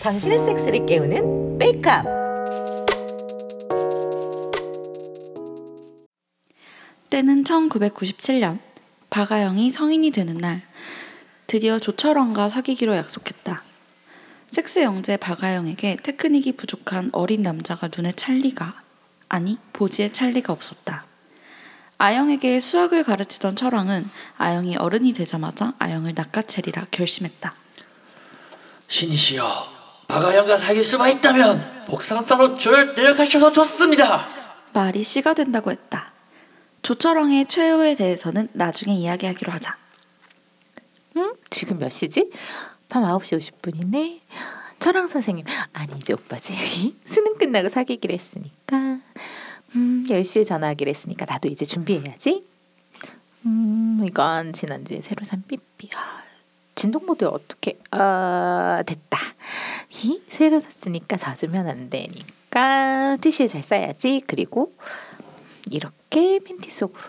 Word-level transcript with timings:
당신의 0.00 0.38
섹스를 0.38 0.84
깨우는 0.84 1.56
메이크업. 1.56 2.04
때는 7.08 7.44
1997년 7.44 8.58
박아영이 9.08 9.70
성인이 9.70 10.10
되는 10.10 10.36
날 10.36 10.62
드디어 11.46 11.78
조철원과 11.78 12.50
사귀기로 12.50 12.94
약속했다. 12.96 13.62
섹스 14.50 14.80
영재 14.80 15.16
박아영에게 15.16 15.96
테크닉이 16.02 16.52
부족한 16.52 17.10
어린 17.12 17.42
남자가 17.42 17.88
눈에 17.94 18.12
찰 18.12 18.36
리가 18.36 18.82
아니 19.28 19.56
보지에 19.72 20.10
찰 20.12 20.32
리가 20.32 20.52
없었다. 20.52 21.09
아영에게 22.00 22.60
수학을 22.60 23.04
가르치던 23.04 23.56
철왕은 23.56 24.08
아영이 24.38 24.78
어른이 24.78 25.12
되자마자 25.12 25.74
아영을 25.78 26.14
낚아채리라 26.14 26.86
결심했다. 26.90 27.52
신이시여, 28.88 29.68
박아영과 30.08 30.56
사귈 30.56 30.82
수만 30.82 31.12
있다면 31.12 31.84
복상사로 31.86 32.56
저를 32.56 32.94
데려가셔서 32.94 33.52
좋습니다. 33.52 34.26
말이 34.72 35.04
씨가 35.04 35.34
된다고 35.34 35.70
했다. 35.70 36.12
조철왕의 36.80 37.48
최후에 37.48 37.96
대해서는 37.96 38.48
나중에 38.54 38.94
이야기하기로 38.94 39.52
하자. 39.52 39.76
응? 41.18 41.34
지금 41.50 41.78
몇 41.78 41.90
시지? 41.90 42.30
밤 42.88 43.02
9시 43.02 43.38
50분이네. 43.38 44.20
철왕 44.78 45.06
선생님, 45.06 45.44
아니 45.74 45.92
이제 45.96 46.14
오빠지. 46.14 46.96
수능 47.04 47.36
끝나고 47.36 47.68
사귀기로 47.68 48.14
했으니까. 48.14 49.00
음, 49.76 50.04
10시에 50.08 50.46
전화하기로 50.46 50.88
했으니까 50.88 51.24
나도 51.26 51.48
이제 51.48 51.64
준비해야지. 51.64 52.44
음, 53.46 54.04
이건 54.06 54.52
지난주에 54.52 55.00
새로 55.00 55.24
산 55.24 55.42
삐삐. 55.46 55.90
아, 55.96 56.22
진동 56.74 57.06
모드 57.06 57.24
어떻게? 57.24 57.78
아, 57.90 58.82
됐다. 58.86 59.18
히, 59.88 60.22
새로 60.28 60.60
샀으니까 60.60 61.16
젖으면 61.16 61.68
안 61.68 61.90
되니까 61.90 63.16
티슈에 63.20 63.48
잘 63.48 63.62
싸야지. 63.62 64.22
그리고 64.26 64.72
이렇게 65.70 66.40
팬티 66.40 66.70
속으로. 66.70 67.02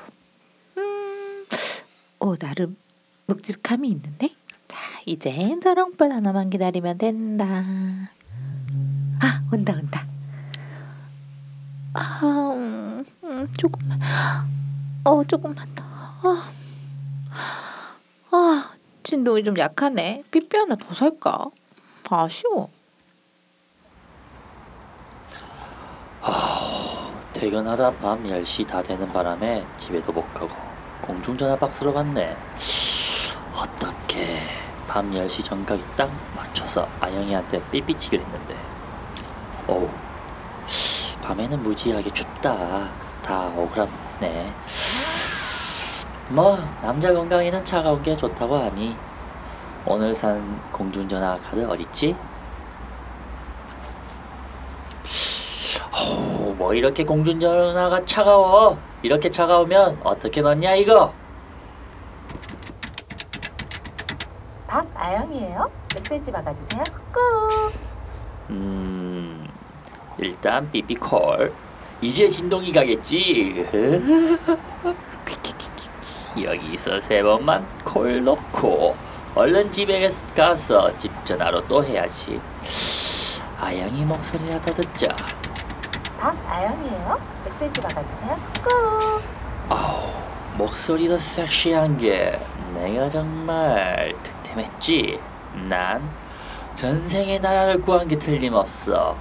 음, 0.77 1.45
어, 2.19 2.35
나름 2.35 2.77
묵직함이 3.27 3.87
있는데? 3.89 4.29
자, 4.67 4.77
이제 5.05 5.55
저랑빛 5.61 6.01
하나만 6.11 6.49
기다리면 6.49 6.97
된다. 6.97 7.45
아, 9.19 9.43
온다, 9.51 9.73
온다. 9.73 10.05
아, 11.93 12.21
조금만. 13.57 13.99
어, 15.03 15.23
조금만 15.23 15.67
더. 15.75 15.83
아, 16.23 16.49
아, 18.31 18.71
진동이 19.03 19.43
좀 19.43 19.57
약하네. 19.57 20.23
삐삐 20.31 20.57
하나 20.57 20.75
더 20.75 20.93
살까? 20.93 21.49
아쉬워. 22.09 22.69
퇴근하다 27.41 27.93
밤 27.95 28.23
10시 28.23 28.67
다 28.67 28.83
되는 28.83 29.11
바람에 29.11 29.65
집에도 29.75 30.11
못 30.11 30.21
가고 30.31 30.51
공중전화 31.01 31.57
박스로 31.57 31.91
갔네. 31.91 32.37
어떻게 33.55 34.37
밤 34.87 35.11
10시 35.11 35.43
정각이 35.43 35.83
딱 35.97 36.11
맞춰서 36.35 36.87
아영이한테 36.99 37.59
삐삐치기로 37.71 38.21
했는데 38.21 38.55
어우 39.65 39.89
밤에는 41.23 41.63
무지하게 41.63 42.11
춥다. 42.13 42.91
다 43.23 43.47
억울하네. 43.55 44.53
뭐 46.29 46.57
남자 46.81 47.13
건강에는 47.13 47.63
차가운 47.65 48.01
게 48.01 48.15
좋다고 48.15 48.55
하니 48.57 48.95
오늘 49.85 50.15
산 50.15 50.59
공중전화 50.71 51.39
카드 51.41 51.65
어딨지? 51.67 52.15
뭐 56.57 56.73
이렇게 56.73 57.03
공중전화가 57.03 58.05
차가워? 58.05 58.77
이렇게 59.01 59.29
차가우면 59.29 59.99
어떻게 60.03 60.41
넣냐 60.41 60.75
이거? 60.75 61.13
박아영이에요. 64.67 65.69
메시지 66.09 66.31
박아주세요. 66.31 66.83
꾹. 67.11 67.71
음 68.51 69.47
일단 70.17 70.69
삐삐콜 70.71 71.51
이제 72.01 72.27
진동이 72.27 72.71
가겠지 72.71 73.65
여기서 76.41 76.99
세 77.01 77.21
번만 77.21 77.65
콜 77.83 78.23
넣고 78.23 78.95
얼른 79.35 79.71
집에 79.71 80.09
가서 80.35 80.97
집 80.97 81.11
전화로 81.25 81.67
또 81.67 81.83
해야지 81.83 82.39
아영이 83.59 84.03
목소리라도 84.05 84.73
듣자 84.73 85.13
박아영이에요. 86.19 87.19
메시지 87.45 87.81
박아주세요. 87.81 88.37
꾹. 88.63 89.21
아우 89.69 90.09
목소리도 90.57 91.17
섹시한 91.17 91.97
게 91.97 92.39
내가 92.75 93.09
정말 93.09 94.13
득템했지 94.23 95.19
난 95.67 96.01
전생에 96.75 97.39
나라를 97.39 97.81
구한 97.81 98.07
게 98.07 98.17
틀림없어 98.17 99.15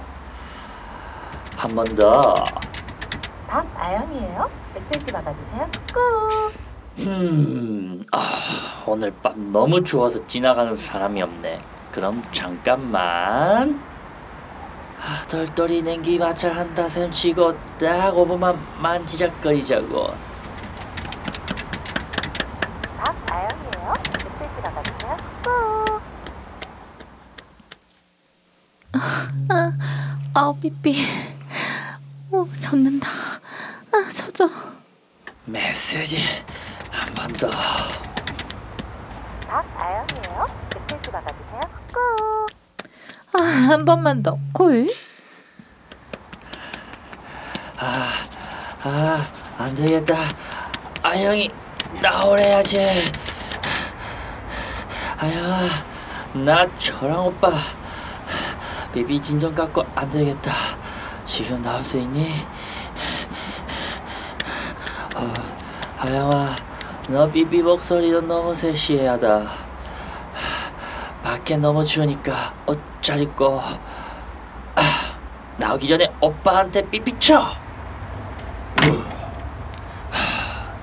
한 1.57 1.75
번 1.75 1.85
더 1.95 2.33
박아영이에요. 3.51 4.49
메시지 4.73 5.11
박아주세요. 5.13 5.69
꾹. 5.93 6.53
음, 6.99 8.05
아, 8.13 8.83
오늘 8.85 9.13
밤 9.21 9.51
너무 9.51 9.83
추워서 9.83 10.25
지나가는 10.25 10.73
사람이 10.73 11.21
없네. 11.21 11.59
그럼 11.91 12.23
잠깐만. 12.31 13.81
아, 15.03 15.23
똘똘이 15.27 15.81
냉기 15.81 16.17
마찰 16.17 16.53
한다 16.53 16.87
셈 16.87 17.11
치고 17.11 17.53
딱 17.77 18.13
5분만 18.13 18.55
만지작거리자고. 18.79 20.13
박아영이에요. 22.99 23.93
메시지 24.39 24.61
박아주세요. 24.63 25.17
꾹. 25.43 26.01
아, 29.49 29.71
아, 30.35 30.53
삐삐. 30.61 31.05
오, 32.31 32.47
젖는다. 32.61 33.09
아, 34.11 34.13
젖어. 34.13 34.49
메시지 35.45 36.17
한 36.91 37.13
번 37.13 37.31
더. 37.31 37.49
박아영이에요. 39.47 40.45
메시지 40.89 41.11
박아주세요. 41.11 41.61
꾹. 41.93 42.47
아, 43.31 43.41
한 43.41 43.85
번만 43.85 44.21
더. 44.21 44.37
콜. 44.51 44.89
아, 47.79 48.11
아, 48.83 49.25
안 49.57 49.75
되겠다. 49.75 50.15
아영이 51.03 51.49
나오래야지. 52.01 53.05
아영아, 55.19 55.69
나 56.33 56.77
저랑 56.79 57.27
오빠 57.27 57.53
비비 58.93 59.21
진정 59.21 59.55
갖고 59.55 59.85
안 59.95 60.09
되겠다. 60.11 60.51
지금 61.23 61.61
나올 61.63 61.81
수 61.81 61.97
있니? 61.97 62.45
어, 66.01 66.05
아영아, 66.05 66.55
너 67.09 67.29
비비 67.31 67.61
목소리도 67.61 68.21
너무 68.21 68.53
섹시하다. 68.55 69.43
밖에 71.23 71.57
너무 71.57 71.85
추우니까 71.85 72.53
옷 72.67 72.79
잘 73.01 73.19
입고 73.19 73.59
아, 74.75 74.81
나오기 75.57 75.87
전에 75.87 76.11
오빠한테 76.21 76.87
삐삐 76.87 77.19
쳐. 77.19 77.41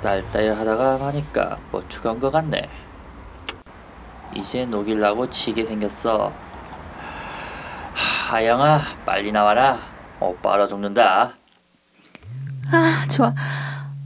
딸딸 0.03 0.59
하다가 0.59 1.07
하니까 1.07 1.59
뽀추가 1.71 2.11
온것 2.11 2.33
같네. 2.33 2.69
이제 4.35 4.65
녹일라고 4.67 5.31
치게 5.31 5.65
생겼어. 5.65 6.33
하영아, 7.95 8.81
빨리 9.07 9.31
나와라. 9.33 9.79
오빠 10.21 10.51
얼어 10.51 10.67
죽는다. 10.67 11.33
아, 12.73 13.07
좋아. 13.09 13.33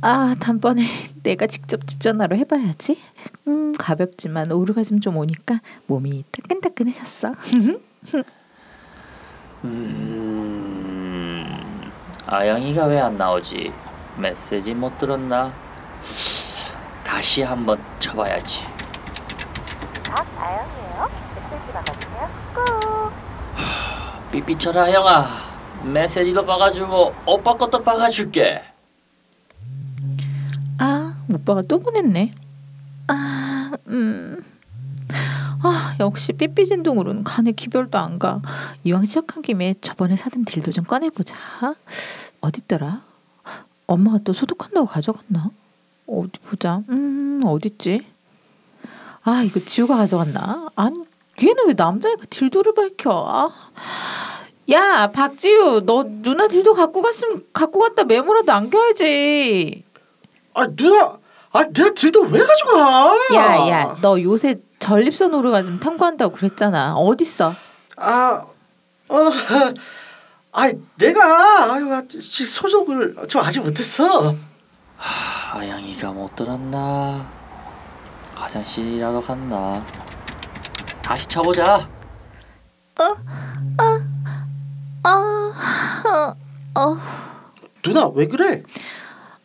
아, 0.03 0.35
단번에 0.41 0.83
내가 1.23 1.47
직접 1.47 1.87
집 1.87 2.01
전화로 2.01 2.37
해봐야지. 2.37 2.99
음, 3.47 3.73
가볍지만 3.77 4.51
오르가즘 4.53 5.01
좀 5.01 5.17
오니까 5.17 5.61
몸이 5.87 6.25
따끈따끈해졌어. 6.33 7.33
음, 10.13 11.93
아영이가 12.27 12.87
왜 12.87 12.99
안 13.01 13.17
나오지? 13.17 13.73
메시지 14.17 14.75
못 14.75 14.99
들었나? 14.99 15.53
다시 17.05 17.43
한번 17.43 17.79
쳐봐야지. 18.01 18.65
박아영이에요. 20.11 21.09
메시지 21.37 21.73
박아주세요. 21.73 22.29
꾹. 22.55 23.13
삐삐 24.33 24.59
쳐라 24.59 24.83
하영아. 24.85 25.53
메시지도 25.85 26.45
박아주고 26.45 27.15
오빠 27.27 27.55
것도 27.57 27.83
박아줄게. 27.83 28.63
아, 31.33 31.37
오빠가 31.37 31.63
또 31.63 31.81
보냈네. 31.81 32.33
아, 33.09 33.73
음. 33.89 34.45
아 35.65 35.97
역시 36.01 36.33
삐삐 36.33 36.67
진동으로는 36.67 37.25
간에 37.25 37.53
기별도 37.53 37.99
안 37.99 38.19
가. 38.19 38.41
이왕 38.85 39.05
시작한 39.05 39.43
김에 39.43 39.75
저번에 39.81 40.17
사둔 40.17 40.45
딜도 40.45 40.73
좀 40.73 40.85
꺼내보자. 40.85 41.37
어딨더라? 42.41 43.03
엄마가 43.87 44.19
또 44.25 44.33
소독한다고 44.33 44.87
가져갔나? 44.87 45.51
어디 46.07 46.39
보자. 46.41 46.83
음 46.89 47.43
어딨지? 47.45 48.05
아 49.23 49.43
이거 49.43 49.61
지우가 49.61 49.97
가져갔나? 49.97 50.69
아니 50.75 50.99
얘는 51.41 51.69
왜 51.69 51.75
남자애가 51.77 52.25
딜도를 52.29 52.75
밝혀? 52.75 53.11
아. 53.13 53.51
야 54.71 55.11
박지우 55.13 55.83
너 55.87 56.05
누나 56.23 56.49
딜도 56.49 56.73
갖고 56.73 57.03
갔으면 57.03 57.45
갖고 57.53 57.79
갔다 57.81 58.03
메모라도 58.05 58.47
남겨야지. 58.47 59.85
아 60.55 60.67
누나, 60.67 61.19
아 61.53 61.65
내가 61.65 61.91
딜도 61.95 62.23
왜 62.23 62.41
가지고 62.45 62.73
가? 62.75 63.13
야 63.35 63.69
야 63.69 63.97
너 64.01 64.21
요새 64.23 64.57
전립선 64.79 65.35
오르가즘 65.35 65.79
탐구한다고 65.81 66.35
그랬잖아. 66.35 66.95
어딨어? 66.95 67.55
아, 67.97 68.45
어, 69.09 69.17
아 70.53 70.73
내가 70.97 71.73
아유 71.75 71.89
소독을 72.47 73.17
좀 73.29 73.43
아직 73.43 73.61
못했어. 73.61 74.35
하, 74.97 75.59
아양이가 75.59 76.11
못 76.13 76.35
들었나? 76.35 77.27
화장실이라도 78.35 79.21
갔나? 79.23 79.85
다시 81.03 81.27
쳐보자. 81.29 81.87
누나 87.83 88.07
왜 88.09 88.27
그래? 88.27 88.63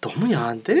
너무 0.00 0.32
야한데? 0.32 0.80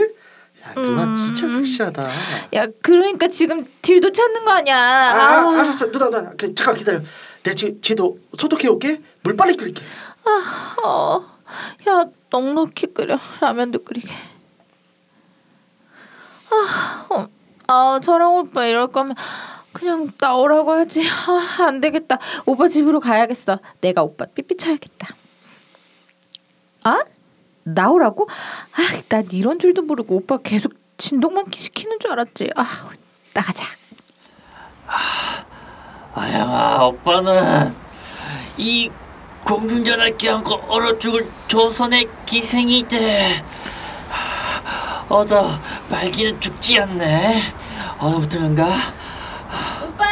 야 0.64 0.72
누나 0.74 1.04
음. 1.04 1.14
진짜 1.14 1.48
섹시하다. 1.48 2.08
야 2.54 2.66
그러니까 2.82 3.28
지금 3.28 3.66
딜도 3.82 4.10
찾는 4.12 4.44
거 4.44 4.50
아니야? 4.52 4.76
아, 4.76 5.14
아, 5.48 5.60
알았어 5.60 5.90
누나 5.90 6.10
누나 6.10 6.30
그, 6.36 6.54
잠깐 6.54 6.74
기다려. 6.76 7.00
내가 7.42 7.54
지, 7.54 7.78
지도 7.80 8.18
소독해 8.38 8.68
올게. 8.68 9.00
물 9.22 9.36
빨리 9.36 9.56
끓일게. 9.56 9.82
어, 10.84 11.24
야 11.88 12.04
넉넉히 12.30 12.88
끓여 12.94 13.18
라면도 13.40 13.82
끓이게. 13.84 14.12
아, 16.50 17.06
어, 17.10 17.28
아 17.66 18.00
철랑 18.02 18.34
오빠 18.36 18.66
이럴 18.66 18.88
거면 18.88 19.16
그냥 19.72 20.12
나오라고 20.18 20.72
하지. 20.72 21.02
아, 21.08 21.64
안 21.64 21.80
되겠다. 21.80 22.18
오빠 22.46 22.68
집으로 22.68 23.00
가야겠어. 23.00 23.58
내가 23.80 24.02
오빠 24.02 24.26
삐삐 24.26 24.56
쳐야겠다. 24.56 25.08
아? 26.84 26.98
나오라고? 27.64 28.28
아, 28.28 29.02
난 29.08 29.28
이런 29.32 29.58
줄도 29.58 29.82
모르고 29.82 30.16
오빠 30.16 30.38
계속 30.38 30.74
진동만 30.98 31.44
시키는 31.52 31.98
줄 32.00 32.12
알았지. 32.12 32.50
아, 32.56 32.64
나가자. 33.34 33.64
아양아, 36.14 36.84
오빠는 36.86 37.74
이 38.58 38.90
공중전화 39.44 40.10
끼얹고 40.10 40.54
얼어 40.68 40.98
죽을 40.98 41.30
조선의 41.48 42.08
기생이 42.26 42.86
돼. 42.86 43.44
얻어 45.08 45.50
말기는 45.90 46.40
죽지 46.40 46.78
않네. 46.80 47.42
어느부터 47.98 48.38
간가? 48.40 48.74
오빠! 49.84 50.04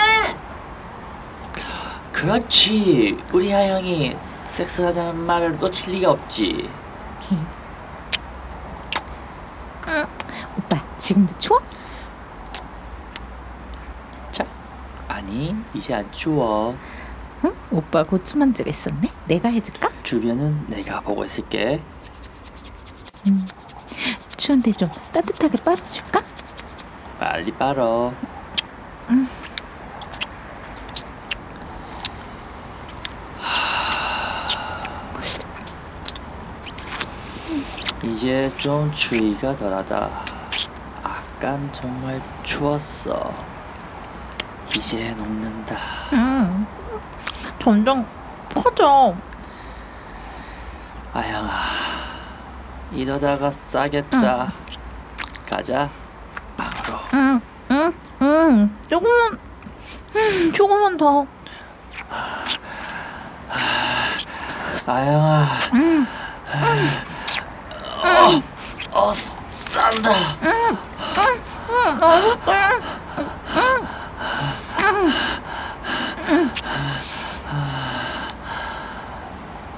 그렇지. 2.20 3.16
우리 3.32 3.54
아영이 3.54 4.14
섹스하자는 4.48 5.16
말을 5.16 5.58
놓칠 5.58 5.94
리가 5.94 6.10
없지. 6.10 6.68
오빠 10.58 10.84
지금도 10.98 11.38
추워? 11.38 11.58
자, 14.30 14.44
아니 15.08 15.56
이제 15.72 15.94
안 15.94 16.12
추워. 16.12 16.76
응? 17.46 17.54
오빠 17.70 18.04
고추 18.04 18.36
만지고 18.36 18.68
있었네. 18.68 19.08
내가 19.24 19.48
해줄까? 19.48 19.88
주변은 20.02 20.66
내가 20.68 21.00
보고 21.00 21.24
있을게. 21.24 21.80
추운데 24.36 24.70
좀 24.72 24.90
따뜻하게 25.10 25.56
빨아줄까? 25.64 26.22
빨리 27.18 27.50
빨어. 27.52 28.12
이제 38.20 38.52
좀 38.58 38.92
추위가 38.92 39.56
덜하다. 39.56 40.10
아깐 41.02 41.70
정말 41.72 42.20
추웠어. 42.42 43.32
이제 44.76 45.14
녹는다. 45.16 45.74
응. 46.12 46.66
점점 47.58 48.06
커져. 48.54 49.14
아영아, 51.14 51.50
이러다가 52.92 53.50
싸겠다. 53.50 54.52
가자. 55.48 55.88
방으로. 56.58 56.98
응, 57.14 57.40
응, 57.70 57.94
응. 58.20 58.76
조금만, 58.86 59.38
음, 60.14 60.52
조금만 60.52 60.96
더. 60.98 61.26
아영아. 64.86 65.46
응. 65.72 66.06
어, 68.10 68.42
어, 68.92 69.12
싼다. 69.50 70.10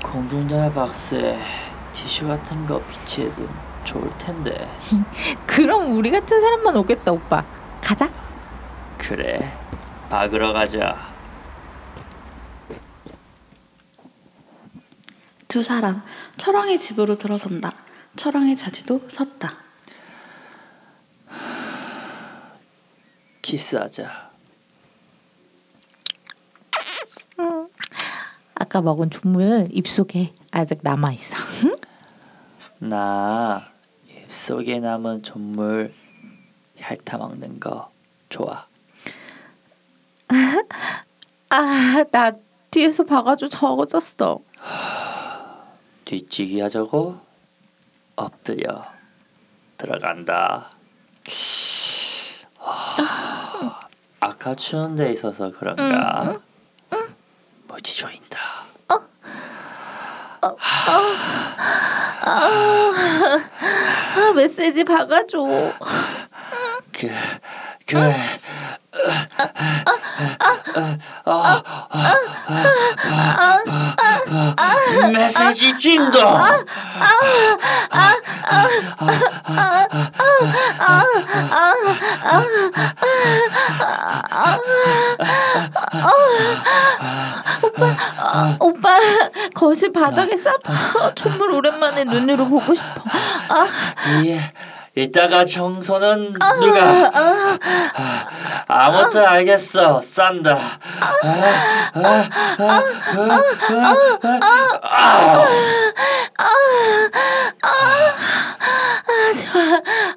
공중전화 0.02 0.70
박스에 0.72 1.38
티슈 1.92 2.26
같은 2.26 2.66
거 2.66 2.80
비치해 2.82 3.28
도 3.34 3.48
좋을 3.84 4.10
텐데. 4.18 4.68
그럼 5.46 5.96
우리 5.96 6.10
같은 6.10 6.40
사람만 6.40 6.76
오겠다, 6.76 7.12
오빠. 7.12 7.44
가자. 7.80 8.10
그래, 8.98 9.52
박으러 10.08 10.52
가자. 10.52 10.96
두 15.48 15.62
사람 15.62 16.02
철왕의 16.36 16.78
집으로 16.78 17.16
들어선다. 17.16 17.72
철왕의 18.16 18.56
자지도 18.56 19.00
섰다. 19.08 19.56
키스하자. 23.40 24.30
아까 28.54 28.80
먹은 28.80 29.10
조물 29.10 29.68
입속에 29.72 30.32
아직 30.50 30.80
남아 30.82 31.12
있어. 31.14 31.36
나 32.78 33.68
입속에 34.08 34.78
남은 34.78 35.22
전물 35.22 35.92
핥아 36.80 37.18
먹는 37.18 37.60
거 37.60 37.90
좋아. 38.28 38.66
아, 41.50 42.04
나 42.10 42.32
뒤에서 42.70 43.04
봐가지고 43.04 43.48
적어졌어. 43.48 44.40
뒤치기 46.04 46.60
하자고 46.60 47.31
엎드려 48.16 48.84
들어간다. 49.78 50.70
아, 52.58 53.80
아까 54.20 54.54
추운 54.54 54.96
데 54.96 55.12
있어서 55.12 55.50
그런가? 55.52 56.38
무지 57.66 57.96
조인다. 57.96 58.38
아, 64.14 64.32
메시지 64.34 64.84
박아줘. 64.84 65.38
그 66.92 67.08
그래. 67.86 68.14
메시지 75.12 75.78
진다. 75.78 76.40
아, 88.18 88.56
오빠 88.58 88.98
거실 89.54 89.92
바닥에 89.92 90.36
싸봐. 90.36 91.14
정말 91.14 91.50
오랜만에 91.50 92.04
눈으로 92.04 92.48
보고 92.48 92.74
싶어. 92.74 93.02
이 94.22 94.38
이따가 94.94 95.44
청소는 95.46 96.34
누가? 96.34 97.10
아, 97.14 98.28
아무튼 98.66 99.26
알겠어. 99.26 100.00
싼다. 100.02 100.54
아, 100.54 100.78
아, 101.94 102.00
아, 102.58 102.82
아, 103.72 103.94
아, 104.22 105.42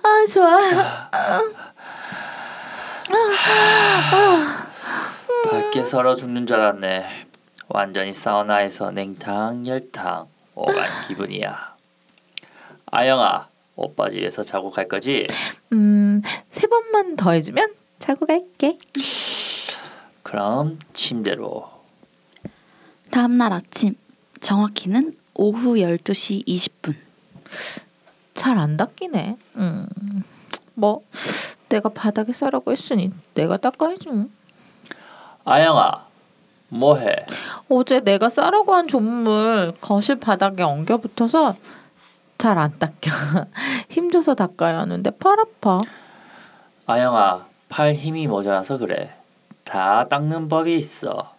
아 0.03 0.25
좋아. 0.31 0.57
밖에 5.49 5.83
서러 5.83 6.15
죽는 6.15 6.47
줄 6.47 6.57
알았네. 6.57 7.27
완전히 7.69 8.13
사우나에서 8.13 8.91
냉탕 8.91 9.67
열탕 9.67 10.27
오간 10.55 10.85
기분이야. 11.07 11.75
아영아, 12.91 13.47
오빠 13.75 14.09
집에서 14.09 14.43
자고 14.43 14.71
갈 14.71 14.87
거지? 14.87 15.25
음 15.73 16.21
세 16.49 16.67
번만 16.67 17.15
더 17.17 17.31
해주면 17.31 17.73
자고 17.99 18.25
갈게. 18.25 18.77
그럼 20.23 20.79
침대로. 20.93 21.69
다음 23.11 23.37
날 23.37 23.53
아침 23.53 23.95
정확히는 24.41 25.13
오후 25.35 25.75
12시 25.75 26.45
20분. 26.47 26.95
잘 28.33 28.57
안 28.57 28.77
닦이네. 28.77 29.37
음. 29.57 30.23
뭐 30.73 31.03
내가 31.69 31.89
바닥에 31.89 32.31
싸라고 32.33 32.71
했으니 32.71 33.11
내가 33.33 33.57
닦아야지. 33.57 34.09
뭐. 34.09 34.29
아영아, 35.45 36.05
뭐해? 36.69 37.25
어제 37.69 37.99
내가 37.99 38.29
싸라고 38.29 38.73
한 38.73 38.87
존물 38.87 39.73
거실 39.81 40.15
바닥에 40.17 40.63
엉겨 40.63 40.97
붙어서 40.97 41.55
잘 42.37 42.57
안 42.57 42.77
닦여. 42.77 43.11
힘줘서 43.89 44.35
닦아야 44.35 44.79
하는데 44.79 45.09
팔 45.11 45.39
아파. 45.39 45.79
아영아, 46.85 47.47
팔 47.69 47.93
힘이 47.93 48.27
모자라서 48.27 48.77
그래. 48.77 49.15
다 49.63 50.05
닦는 50.07 50.47
법이 50.49 50.75
있어. 50.77 51.33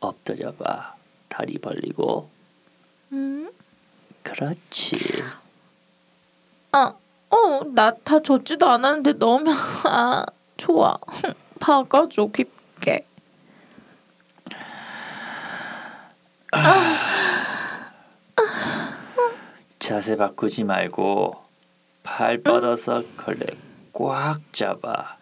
엎드려봐. 0.00 0.94
다리 1.28 1.58
벌리고. 1.58 2.28
음. 3.12 3.50
그렇지. 4.22 4.98
아, 6.72 6.94
어, 7.30 7.60
나 7.74 7.90
다 8.04 8.20
젖지도 8.22 8.68
않았는데 8.68 9.14
넣으면 9.14 9.54
아, 9.84 10.24
좋아. 10.56 10.96
박아줘 11.60 12.28
깊게. 12.32 13.04
자세 19.86 20.16
바꾸지 20.16 20.64
말고 20.64 21.44
팔 22.02 22.42
뻗어서 22.42 23.04
걸레 23.16 23.46
꽉 23.92 24.40
잡아. 24.52 25.16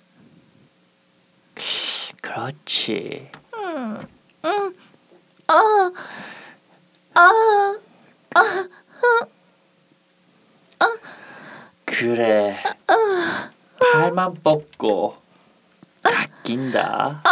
그렇지. 2.22 3.30
아, 5.46 5.92
아, 7.14 7.74
그래. 11.84 12.56
팔만 13.92 14.32
뻗고 14.42 15.18
닦인다. 16.02 17.22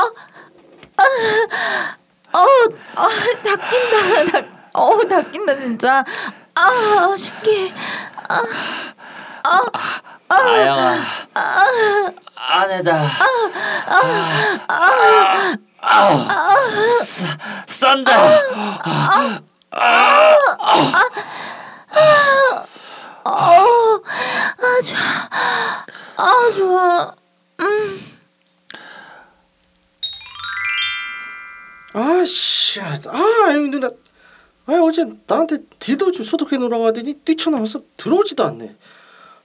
닦인다. 3.43 4.25
닦, 4.33 4.71
어, 4.75 4.99
닦인다 5.09 5.59
진짜. 5.61 6.05
아, 6.55 7.15
신기해. 7.17 7.75
아영아. 10.29 10.99
안에다. 12.35 13.07
아, 14.69 16.27
아, 16.29 16.51
싸, 17.05 17.39
싼다. 17.67 18.13
어, 23.25 24.01
아 24.59 24.81
좋아. 24.83 24.99
아 26.17 26.51
좋아. 26.55 27.15
아씨, 31.95 32.81
아, 32.81 32.97
아유 33.13 33.69
누나, 33.69 33.89
아 34.67 34.75
어제 34.75 35.05
나한테 35.27 35.59
디도 35.79 36.13
좀 36.13 36.25
소독해 36.25 36.57
놓으라고 36.59 36.87
하더니 36.87 37.15
뛰쳐나와서 37.15 37.81
들어오지도 37.97 38.45
않네. 38.45 38.77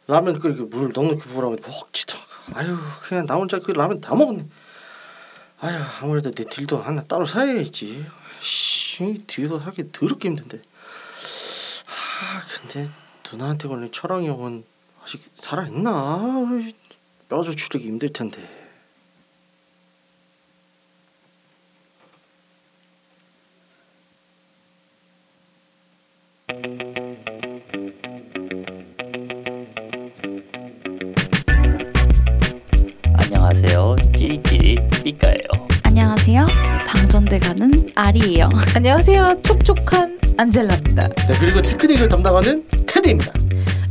라면 0.07 0.39
끓이고 0.39 0.67
물 0.67 0.91
넉넉히 0.93 1.21
부으라고 1.21 1.57
먹지도. 1.65 2.17
아유 2.53 2.77
그냥 3.01 3.25
나 3.25 3.35
혼자 3.35 3.59
그 3.59 3.71
라면 3.71 3.99
다 3.99 4.15
먹었네. 4.15 4.45
아유 5.59 5.79
아무래도 6.01 6.31
내 6.31 6.43
딜도 6.45 6.77
하나 6.77 7.03
따로 7.03 7.25
사야지. 7.25 8.05
씨, 8.41 9.23
딜도 9.25 9.57
하기 9.57 9.91
더럽게 9.91 10.29
힘든데. 10.29 10.57
아 10.59 12.41
근데 12.55 12.89
누나한테 13.29 13.67
걸린 13.67 13.91
철왕이 13.91 14.27
형은 14.27 14.63
아직 15.03 15.23
살아있나? 15.33 16.71
뼈 17.27 17.43
조추르기 17.43 17.85
힘들 17.85 18.13
텐데. 18.13 18.56
삐까예요. 35.03 35.67
안녕하세요. 35.83 36.45
방전대 36.85 37.39
가는 37.39 37.87
아리예요. 37.95 38.49
안녕하세요. 38.75 39.41
촉촉한 39.43 40.19
안젤라입니다. 40.37 41.07
네, 41.07 41.33
그리고 41.39 41.61
테크닉을 41.61 42.07
담당하는 42.07 42.63
테디입니다. 42.85 43.31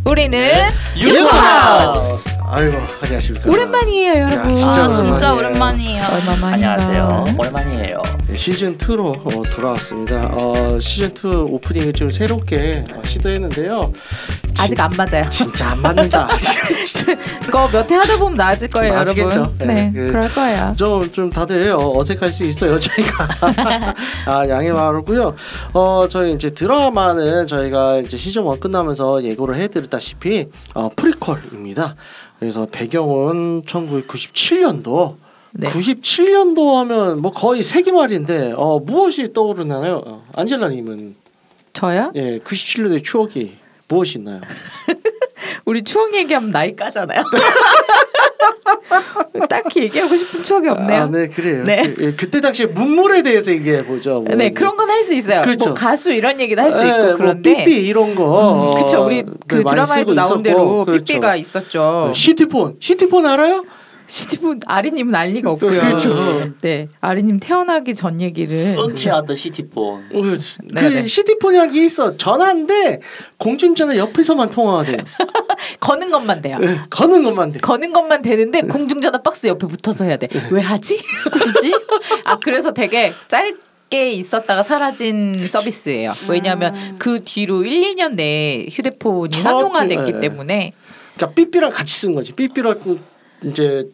우리는 0.05 0.53
유쿠하우스. 0.97 2.29
아이고 2.49 2.79
안녕하십니까. 3.03 3.51
오랜만이에요, 3.51 4.13
여러분. 4.13 4.51
야, 4.51 4.55
진짜 4.55 4.85
아 4.85 4.95
진짜 4.95 5.35
오랜만이에요. 5.35 5.35
오랜만이에요. 5.35 6.05
얼마만인가. 6.05 6.49
안녕하세요. 6.73 7.25
오랜만이에요. 7.37 8.03
네, 8.29 8.37
시즌 8.37 8.79
2로 8.79 9.09
어, 9.09 9.43
돌아왔습니다. 9.51 10.29
어, 10.33 10.79
시즌 10.79 11.09
2 11.11 11.53
오프닝을 11.53 11.93
좀 11.93 12.09
새롭게 12.09 12.85
어, 12.95 13.03
시도했는데요. 13.05 13.81
아직 14.61 14.81
안 14.81 14.91
맞아요. 14.97 15.29
진짜 15.31 15.69
안 15.71 15.81
맞는다. 15.83 16.29
그거 17.45 17.69
몇 17.69 17.91
회 17.91 17.95
하다 17.97 18.19
보면 18.19 18.37
나아질 18.37 18.69
거예요, 18.69 18.95
맞겠죠. 18.95 19.21
여러분. 19.21 19.59
네, 19.59 19.67
네, 19.67 19.93
그- 19.93 20.07
그럴 20.09 20.29
거예요. 20.33 20.73
좀, 20.77 21.13
좀 21.13 21.31
다들 21.31 21.71
어, 21.73 21.93
어색할 21.99 22.31
수 22.31 22.45
있어요 22.45 22.79
저희가 22.81 23.29
아 24.27 24.49
양해 24.49 24.73
바라고요 24.73 25.35
어 25.73 26.07
저희 26.09 26.33
이제 26.33 26.51
드라마는 26.51 27.47
저희가 27.47 27.99
이제 27.99 28.17
시즌 28.17 28.45
1 28.51 28.59
끝나면서 28.61 29.23
예고를 29.23 29.57
해드렸다시피 29.61 30.47
어, 30.75 30.91
프리퀄입니다 30.97 31.95
그래서 32.39 32.67
배경은 32.71 33.63
1997년도 33.63 35.17
네. 35.53 35.69
97년도 35.69 36.75
하면 36.77 37.23
뭐 37.23 37.31
거의 37.33 37.63
세기말인데 37.63 38.55
어 38.57 38.79
무엇이 38.81 39.33
떠오르나요 39.33 40.03
어, 40.05 40.25
안젤라님은 40.35 41.15
저요? 41.73 42.11
예 42.17 42.39
97년도의 42.41 43.05
추억이 43.05 43.53
무엇이 43.89 44.19
있나요? 44.19 44.41
우리 45.65 45.83
추억 45.83 46.15
얘기하면 46.15 46.51
나이 46.51 46.75
까잖아요. 46.75 47.23
딱히 49.49 49.83
얘기하고 49.85 50.17
싶은 50.17 50.43
추억이 50.43 50.69
없네요. 50.69 51.03
아, 51.03 51.07
네 51.07 51.29
그래요. 51.29 51.65
네. 51.65 51.83
그, 51.95 52.05
예, 52.05 52.13
그때 52.13 52.41
당시에 52.41 52.67
문물에 52.67 53.23
대해서 53.23 53.53
얘기해 53.53 53.85
보죠. 53.85 54.21
뭐, 54.21 54.35
네, 54.35 54.51
그런 54.51 54.77
건 54.77 54.91
할 54.91 55.03
수 55.03 55.15
있어요. 55.15 55.43
그렇죠. 55.43 55.67
뭐 55.67 55.75
가수 55.75 56.13
이런 56.13 56.41
얘기도 56.41 56.63
할수 56.63 56.83
예, 56.83 56.89
있고 56.89 57.03
뭐 57.03 57.15
그런데 57.17 57.57
삐삐 57.65 57.87
이런 57.87 58.15
거. 58.15 58.71
음, 58.71 58.75
그쵸 58.81 59.05
우리 59.05 59.21
어, 59.21 59.25
그 59.47 59.57
네, 59.57 59.63
많이 59.63 59.75
드라마에도 59.77 60.15
나온 60.15 60.27
있었고, 60.27 60.43
대로 60.43 60.85
그렇죠. 60.85 61.05
삐삐가 61.05 61.37
있었죠. 61.37 62.05
네, 62.09 62.15
시티폰 62.15 62.77
시티폰 62.81 63.27
알아요? 63.27 63.65
시티분 64.07 64.61
아리님은 64.67 65.15
알 65.15 65.31
리가 65.31 65.51
없고요. 65.51 65.81
그렇죠. 65.81 66.53
네, 66.63 66.89
아리님 67.01 67.39
태어나기 67.41 67.95
전 67.95 68.21
얘기를 68.21 68.77
엉키나던 68.79 69.37
시티폰. 69.37 70.05
어, 70.13 70.23
그 70.23 70.39
네, 70.65 70.89
네. 70.89 71.07
시티폰이라는 71.07 71.73
게 71.73 71.85
있어. 71.85 72.17
전화인데 72.17 73.01
공중전화 73.39 73.97
옆에서만 73.97 74.51
통화가 74.51 74.85
돼요. 74.85 74.99
거는 75.81 76.11
것만 76.11 76.43
돼요. 76.43 76.59
예, 76.63 76.79
거는 76.91 77.23
것만 77.23 77.53
돼. 77.53 77.59
거는 77.61 77.93
것만 77.93 78.23
되는데 78.23 78.63
공중전화 78.63 79.23
박스 79.23 79.47
옆에 79.47 79.67
붙어서 79.67 80.05
해야 80.05 80.17
돼. 80.17 80.29
왜 80.51 80.61
하지? 80.61 81.01
굳이? 81.33 81.75
아 82.25 82.39
그래서 82.39 82.73
되게 82.73 83.13
짧 83.29 83.67
게 83.89 84.11
있었다가 84.11 84.63
사라진 84.63 85.47
서비스예요. 85.47 86.13
왜냐하면 86.29 86.75
그 86.99 87.23
뒤로 87.25 87.63
1, 87.63 87.95
2년 87.95 88.15
내에 88.15 88.67
휴대폰이 88.71 89.41
상용화됐기 89.41 90.13
예. 90.17 90.21
때문에 90.21 90.73
그러니까 91.15 91.35
삐삐랑 91.35 91.71
같이 91.71 91.95
쓴 91.95 92.15
거지. 92.15 92.33
삐삐랑 92.33 92.81
그 92.81 93.01
이제 93.45 93.85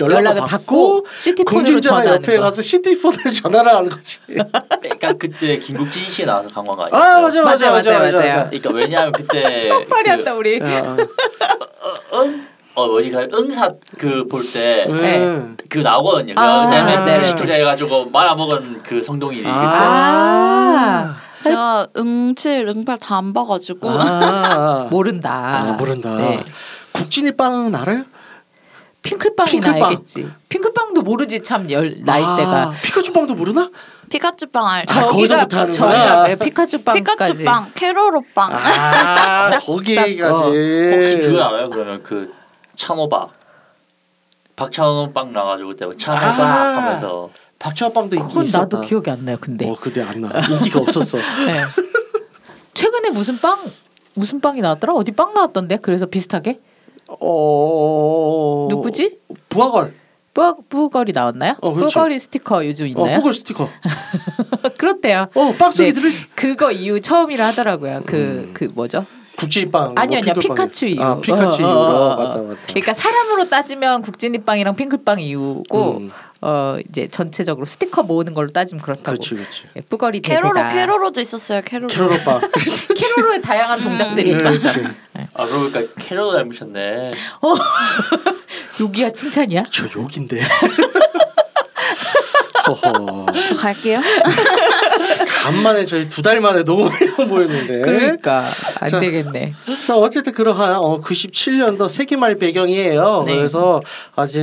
연락을, 0.00 0.24
연락을 0.24 0.40
받고, 0.42 1.02
받고 1.04 1.06
시티폰으로 1.16 1.80
전화하는 1.80 2.12
옆에 2.14 2.36
거. 2.36 2.42
가서 2.42 2.60
시티폰으로 2.62 3.30
전화를 3.32 3.74
하는 3.74 3.88
거지. 3.90 4.18
그러니까 4.26 5.12
그때 5.14 5.58
김국진 5.58 6.04
씨 6.04 6.26
나와서 6.26 6.48
간 6.50 6.64
건가 6.64 6.86
아 6.92 7.20
맞아 7.20 7.42
맞아, 7.42 7.70
맞아 7.70 7.98
맞아 7.98 8.18
맞아. 8.18 8.44
그러니까 8.50 8.70
왜냐하면 8.70 9.12
그때 9.12 9.56
처음발이었다 9.58 10.34
우리. 10.34 10.58
야, 10.60 10.96
응? 12.12 12.46
어 12.74 12.86
뭐지 12.86 13.10
그 13.10 13.28
응사 13.34 13.72
그 13.98 14.26
볼 14.28 14.42
때그 14.52 14.92
네. 14.92 15.82
나오거든요. 15.82 16.34
그 16.34 16.40
아, 16.40 16.66
다음에 16.68 17.04
네. 17.06 17.14
주식 17.14 17.34
투자해가지고 17.36 18.10
말아먹은 18.10 18.82
그 18.82 19.02
성동일이 19.02 19.44
아. 19.48 21.16
제가 21.42 21.88
응칠 21.96 22.68
응팔 22.68 22.98
다 22.98 23.16
안 23.16 23.32
봐가지고 23.32 23.90
아, 23.90 24.88
모른다. 24.90 25.32
아, 25.32 25.72
모른다. 25.72 26.14
네. 26.16 26.44
국진이 26.92 27.32
빵은 27.32 27.74
알아요? 27.74 28.04
핑클빵이나 29.02 29.66
핑클빵. 29.66 29.88
알겠지. 29.90 30.28
핑클빵도 30.48 31.02
모르지 31.02 31.40
참 31.42 31.70
열 31.70 31.96
나이대가. 32.00 32.62
아, 32.68 32.72
피카츄 32.82 33.12
빵도 33.12 33.34
모르나? 33.34 33.70
피카츄 34.10 34.46
빵 34.48 34.66
알죠? 34.66 34.98
아, 34.98 35.06
거기서부터 35.08 35.48
저기가 35.48 35.84
하는구나. 35.88 35.98
저기가 36.04 36.22
왜 36.24 36.36
피카츄 36.36 36.82
빵까지. 36.82 37.02
피카츄 37.32 37.44
빵, 37.44 37.70
캐로로 37.74 38.24
빵. 38.34 38.50
아 38.52 39.58
거기까지. 39.64 40.20
혹시 40.20 41.18
그거 41.18 41.42
알아요? 41.42 41.70
그러면 41.70 42.02
그 42.02 42.32
찬호박 42.76 43.30
박찬호 44.56 45.12
빵 45.12 45.32
나가지고 45.32 45.70
그때 45.70 45.84
뭐 45.86 45.94
찬호박 45.94 46.40
아. 46.40 46.76
하면서 46.76 47.30
박찬호 47.58 47.92
빵도 47.94 48.16
인기 48.16 48.28
그건 48.28 48.44
있었다. 48.44 48.64
나도 48.64 48.80
기억이 48.82 49.10
안 49.10 49.24
나요. 49.24 49.36
근데 49.40 49.68
어 49.68 49.76
그때 49.80 50.02
안 50.02 50.20
나. 50.20 50.40
인기가 50.40 50.80
없었어. 50.80 51.16
네. 51.46 51.64
최근에 52.74 53.10
무슨 53.10 53.38
빵 53.38 53.60
무슨 54.14 54.40
빵이 54.40 54.60
나왔더라? 54.60 54.92
어디 54.94 55.12
빵 55.12 55.32
나왔던데? 55.34 55.78
그래서 55.78 56.04
비슷하게 56.06 56.60
어 57.20 58.68
누구지? 58.70 59.18
부하걸. 59.48 59.94
뿌 60.32 60.56
뿌걸이 60.68 61.12
나왔나요? 61.12 61.56
어, 61.60 61.72
그렇죠. 61.72 61.98
뿌걸이 61.98 62.20
스티커 62.20 62.64
요즘 62.64 62.84
어 62.84 62.88
있나요? 62.88 63.16
부걸 63.18 63.34
스티커. 63.34 63.68
그렇대요. 64.78 65.26
어빵 65.34 65.72
속에 65.72 65.88
네. 65.88 65.92
들어있어. 65.92 66.26
그거 66.34 66.70
이후 66.70 67.00
처음이라 67.00 67.48
하더라고요. 67.48 68.02
그그 68.06 68.66
음. 68.66 68.72
뭐죠? 68.74 69.06
국진빵. 69.36 69.94
아니 69.96 70.14
뭐 70.14 70.18
아니요 70.18 70.34
핑클빵. 70.34 70.56
피카츄 70.56 70.86
이후. 70.86 71.02
아 71.02 71.20
피카츄 71.20 71.42
어, 71.42 71.46
어, 71.46 71.58
이후로 71.58 71.70
어, 71.72 72.12
어. 72.12 72.16
맞다 72.16 72.42
맞다. 72.42 72.60
그러니까 72.68 72.94
사람으로 72.94 73.48
따지면 73.48 74.02
국진이 74.02 74.38
빵이랑 74.38 74.76
핑클빵 74.76 75.20
이후고 75.20 75.96
음, 75.98 76.10
어 76.42 76.76
이제 76.88 77.08
전체적으로 77.08 77.66
스티커 77.66 78.02
모으는 78.04 78.34
걸로 78.34 78.50
따지면 78.52 78.82
그렇다고. 78.82 79.12
그렇지 79.18 79.34
그렇지. 79.34 79.64
예, 79.76 79.80
뿌걸이 79.80 80.20
캐로로 80.20 80.52
대세다. 80.54 80.74
캐로로도 80.74 81.20
있었어요. 81.20 81.62
캐로로. 81.62 81.88
캐롤 81.88 82.12
오빠. 82.12 82.38
캐로로의 82.94 83.42
다양한 83.42 83.82
동작들이 83.82 84.32
음. 84.32 84.52
있었죠. 84.54 84.80
아 85.34 85.46
그러고 85.46 85.70
보니까 85.70 85.92
캐롤 85.98 86.36
닮으셨네. 86.36 87.10
여기야 88.80 89.10
칭찬이야? 89.12 89.64
저 89.70 89.86
욕인데. 89.96 90.40
저 93.48 93.54
갈게요. 93.56 94.00
간만에 95.42 95.84
저희 95.86 96.08
두 96.08 96.22
달 96.22 96.40
만에 96.40 96.62
너무 96.62 96.88
많이 96.88 97.10
보였는데. 97.10 97.80
그러니까 97.80 98.44
안 98.80 98.88
자, 98.88 98.98
되겠네. 99.00 99.54
그래서 99.64 99.98
어쨌든 99.98 100.32
그러한 100.32 100.76
어, 100.76 101.00
97년도 101.00 101.88
세계말 101.88 102.36
배경이에요. 102.36 103.24
네. 103.26 103.34
그래서 103.36 103.80
아직 104.14 104.40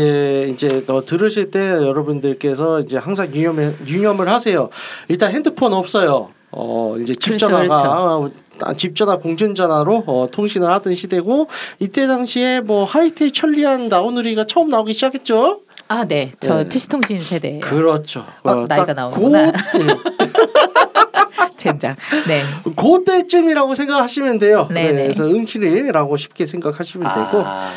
이제 0.51 0.84
너 0.88 1.06
들으실 1.06 1.51
때 1.51 1.60
여러분들께서 1.60 2.82
이제 2.82 2.98
항상 2.98 3.34
유념을 3.34 3.75
유념을 3.86 4.27
하세요. 4.29 4.70
일단 5.08 5.32
핸드폰 5.32 5.74
없어요. 5.74 6.29
어 6.51 6.96
이제 7.01 7.13
집 7.13 7.38
그렇죠, 7.38 7.56
아, 7.56 8.29
집 8.77 8.95
전화 8.95 9.17
공중 9.17 9.55
전화로 9.55 10.03
어, 10.07 10.27
통신을 10.31 10.69
하던 10.69 10.93
시대고 10.93 11.47
이때 11.79 12.07
당시에 12.07 12.59
뭐 12.61 12.85
하이테크 12.85 13.31
천리안 13.31 13.87
나우누리가 13.87 14.45
처음 14.45 14.69
나오기 14.69 14.93
시작했죠. 14.93 15.61
아 15.87 16.05
네, 16.05 16.33
저 16.39 16.63
네. 16.63 16.69
피스통신 16.69 17.23
세대. 17.23 17.59
그렇죠. 17.59 18.25
어, 18.43 18.65
나이가 18.67 18.85
딱 18.85 18.93
나오는구나. 18.93 19.51
그, 19.51 19.77
음, 19.77 19.87
젠장. 21.57 21.95
네. 22.27 22.43
그때쯤이라고 22.75 23.73
생각하시면 23.73 24.37
돼요. 24.37 24.67
네네. 24.69 24.91
네, 24.91 25.01
그래서 25.03 25.25
응칠이라고 25.25 26.17
쉽게 26.17 26.45
생각하시면 26.45 27.13
되고 27.13 27.43
아, 27.45 27.71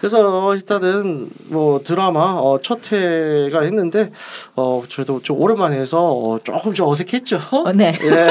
그래서 0.00 0.54
일단은 0.54 1.30
뭐 1.46 1.80
드라마 1.82 2.20
어, 2.36 2.58
첫 2.62 2.92
회가 2.92 3.62
했는데 3.62 4.10
어 4.54 4.82
저도 4.88 5.22
좀 5.22 5.40
오랜만에 5.40 5.78
해서 5.78 5.98
어, 6.02 6.38
조금 6.44 6.74
좀 6.74 6.88
어색했죠. 6.88 7.40
어, 7.50 7.72
네. 7.72 7.98
예. 8.04 8.28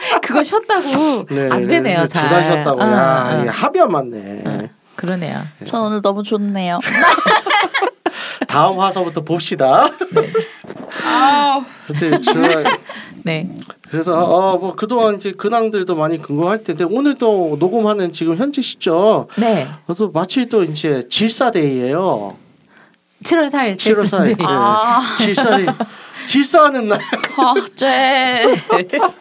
그거 0.22 0.42
쉬었다고 0.42 1.26
네, 1.30 1.48
안 1.50 1.66
되네요. 1.66 2.06
잘. 2.06 2.24
두달 2.24 2.44
쉬었다고. 2.44 2.82
아, 2.82 2.86
야, 2.86 3.44
아. 3.48 3.50
합이 3.50 3.80
안 3.80 3.90
맞네. 3.92 4.42
아. 4.46 4.62
그러네요. 4.96 5.40
저 5.64 5.80
오늘 5.82 6.00
너무 6.02 6.22
좋네요. 6.22 6.78
다음 8.48 8.80
화서부터 8.80 9.20
봅시다. 9.22 9.88
아, 11.04 11.60
하여튼 11.86 12.20
주말- 12.22 12.64
네. 13.24 13.48
그래서 13.90 14.14
어 14.18 14.58
뭐 14.58 14.74
그동안 14.74 15.16
이제 15.16 15.32
근황들도 15.32 15.94
많이 15.94 16.18
궁금할 16.18 16.62
텐데 16.64 16.84
오늘도 16.84 17.56
녹음하는 17.58 18.12
지금 18.12 18.36
현재 18.36 18.60
시점 18.62 19.26
네. 19.36 19.66
또 19.96 20.10
마치 20.10 20.46
또 20.46 20.62
이제 20.64 21.06
질사데이예요. 21.08 22.36
7월 23.24 23.50
4일 23.50 23.76
7월 23.76 24.04
4일. 24.04 24.36
네. 24.38 24.44
아, 24.46 25.14
질사데이. 25.16 25.66
질싸하는 26.28 26.88
날. 26.88 27.00
아, 27.38 27.54
쟤. 27.74 28.44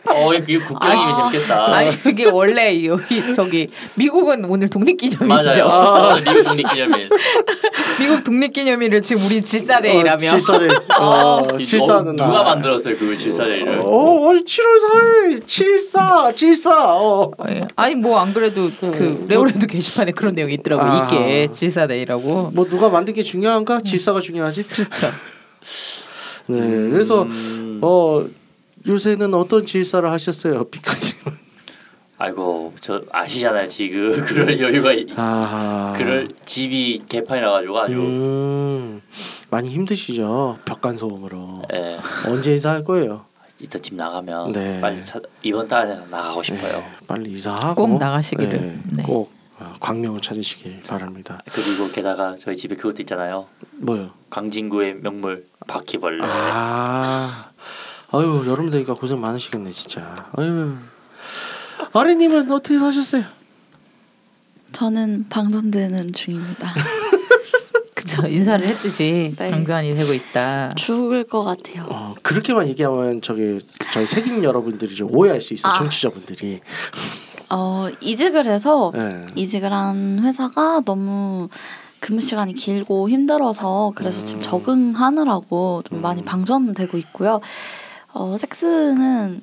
어 0.06 0.34
이거 0.34 0.65
국장님이 0.65 1.12
아. 1.13 1.30
재밌겠다. 1.32 1.74
아니 1.74 1.91
이게 2.06 2.26
원래 2.26 2.86
여기 2.86 3.32
저기 3.34 3.67
미국은 3.96 4.43
오늘 4.43 4.67
독립기념일이죠. 4.67 5.63
아. 5.65 6.15
미국 6.17 6.43
독립기념일. 6.43 7.10
미국 8.00 8.24
독립기념일을 8.26 9.02
지금 9.04 9.26
우리 9.26 9.41
질싸데이라며. 9.41 10.15
어, 10.15 10.17
질싸데이. 10.17 10.69
어, 11.00 11.48
이 11.60 11.65
질싸하는 11.65 12.17
누가 12.17 12.30
날. 12.30 12.43
만들었어요 12.43 12.98
그 12.98 13.15
질싸데이를? 13.15 13.80
어, 13.80 13.84
어 13.86 14.32
7월 14.34 15.41
4일 15.41 15.48
74 15.48 16.34
74. 16.36 16.93
어. 16.93 17.32
예. 17.50 17.67
아니 17.78 17.96
뭐 17.96 18.17
안 18.20 18.34
그래도 18.34 18.70
그 18.80 19.26
레오레도 19.30 19.67
게시판에 19.67 20.12
그런 20.12 20.34
내용이 20.34 20.56
있더라고 20.56 20.84
음. 20.84 20.89
아. 20.89 21.08
이게 21.10 21.48
질싸데이라고. 21.47 22.52
뭐 22.54 22.65
누가 22.65 22.89
만든 22.89 23.13
게 23.13 23.22
중요한가? 23.22 23.80
질사가 23.80 24.20
중요하지. 24.20 24.63
그렇죠. 24.63 25.08
네. 26.47 26.60
그래서 26.89 27.23
음, 27.23 27.79
어 27.81 28.25
요새는 28.88 29.33
어떤 29.33 29.62
질사를 29.65 30.10
하셨어요, 30.10 30.63
피카님? 30.65 31.13
아이고 32.19 32.73
저 32.81 33.03
아시잖아요 33.12 33.67
지금 33.67 34.12
그럴 34.25 34.60
여유가 34.60 34.91
이- 34.91 35.05
아. 35.15 35.93
그럴 35.97 36.27
집이 36.45 37.03
개판이 37.07 37.41
나가지고 37.41 37.79
아주 37.79 37.93
음. 37.93 39.01
많이 39.51 39.69
힘드시죠? 39.69 40.57
벽간 40.65 40.97
소음으로. 40.97 41.62
예 41.73 41.99
언제 42.27 42.53
이사할 42.55 42.83
거예요? 42.83 43.25
이따 43.62 43.77
집 43.79 43.95
나가면 43.95 44.51
네. 44.51 44.79
빨리 44.81 45.03
차, 45.03 45.19
이번 45.43 45.67
달에 45.67 45.95
나가고 46.12 46.43
싶어요. 46.43 46.77
네, 46.79 46.86
빨리 47.07 47.31
이사하고 47.31 47.88
꼭 47.88 47.97
나가시기를. 47.99 48.51
네, 48.62 48.79
네. 48.97 49.03
꼭 49.03 49.31
어, 49.31 49.37
광명을 49.80 50.22
찾으시길 50.22 50.84
바랍니다. 50.88 51.41
그리고 51.52 51.89
게다가 51.91 52.36
저희 52.39 52.56
집에 52.56 52.76
그것도 52.76 53.02
있잖아요. 53.02 53.48
뭐요? 53.74 54.12
광진구의 54.30 54.96
명물 55.02 55.48
바퀴벌레. 55.67 56.24
아, 56.24 57.50
아유 58.12 58.43
여름 58.48 58.70
되니까 58.70 58.93
고생 58.93 59.20
많으시겠네 59.20 59.72
진짜. 59.72 60.15
아유, 60.38 60.76
아래님은 61.93 62.52
어떻게 62.52 62.78
사셨어요? 62.78 63.24
저는 64.72 65.28
방송되는 65.30 66.13
중입니다. 66.13 66.74
그죠. 67.96 68.28
인사를 68.28 68.65
했듯이 68.65 69.34
네. 69.38 69.52
방관이 69.52 69.93
되고 69.96 70.13
있다. 70.13 70.74
죽을 70.76 71.24
것 71.24 71.43
같아요. 71.43 71.88
어, 71.89 72.13
그렇게만 72.22 72.67
얘기하면 72.70 73.22
저기 73.22 73.60
저희 73.91 74.06
색인 74.06 74.43
여러분들이 74.43 74.96
좀 74.96 75.10
오해할 75.13 75.41
수 75.41 75.54
있어. 75.54 75.70
아. 75.70 75.74
청취자분들이. 75.74 76.62
어, 77.49 77.88
이직을 78.01 78.45
해서 78.45 78.91
네. 78.93 79.25
이직을 79.36 79.71
한 79.71 80.19
회사가 80.19 80.81
너무 80.86 81.47
근무 81.99 82.21
시간이 82.21 82.53
길고 82.53 83.10
힘들어서 83.10 83.91
그래서 83.95 84.23
지금 84.23 84.39
음. 84.39 84.41
적응하느라고 84.41 85.83
좀 85.88 85.99
음. 85.99 86.01
많이 86.01 86.23
방전되고 86.23 86.97
있고요. 86.97 87.41
어, 88.13 88.38
섹스는 88.38 89.41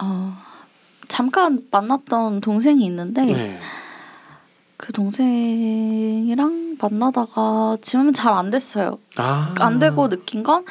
어, 0.00 0.32
잠깐 1.08 1.60
만났던 1.70 2.40
동생이 2.40 2.84
있는데 2.86 3.24
네. 3.24 3.58
그 4.76 4.92
동생이랑 4.92 6.76
만나다가 6.80 7.76
지금은 7.80 8.12
잘 8.12 8.34
안 8.34 8.50
됐어요. 8.50 8.98
아. 9.16 9.54
안 9.60 9.78
되고 9.78 10.08
느낀 10.08 10.42
건 10.42 10.64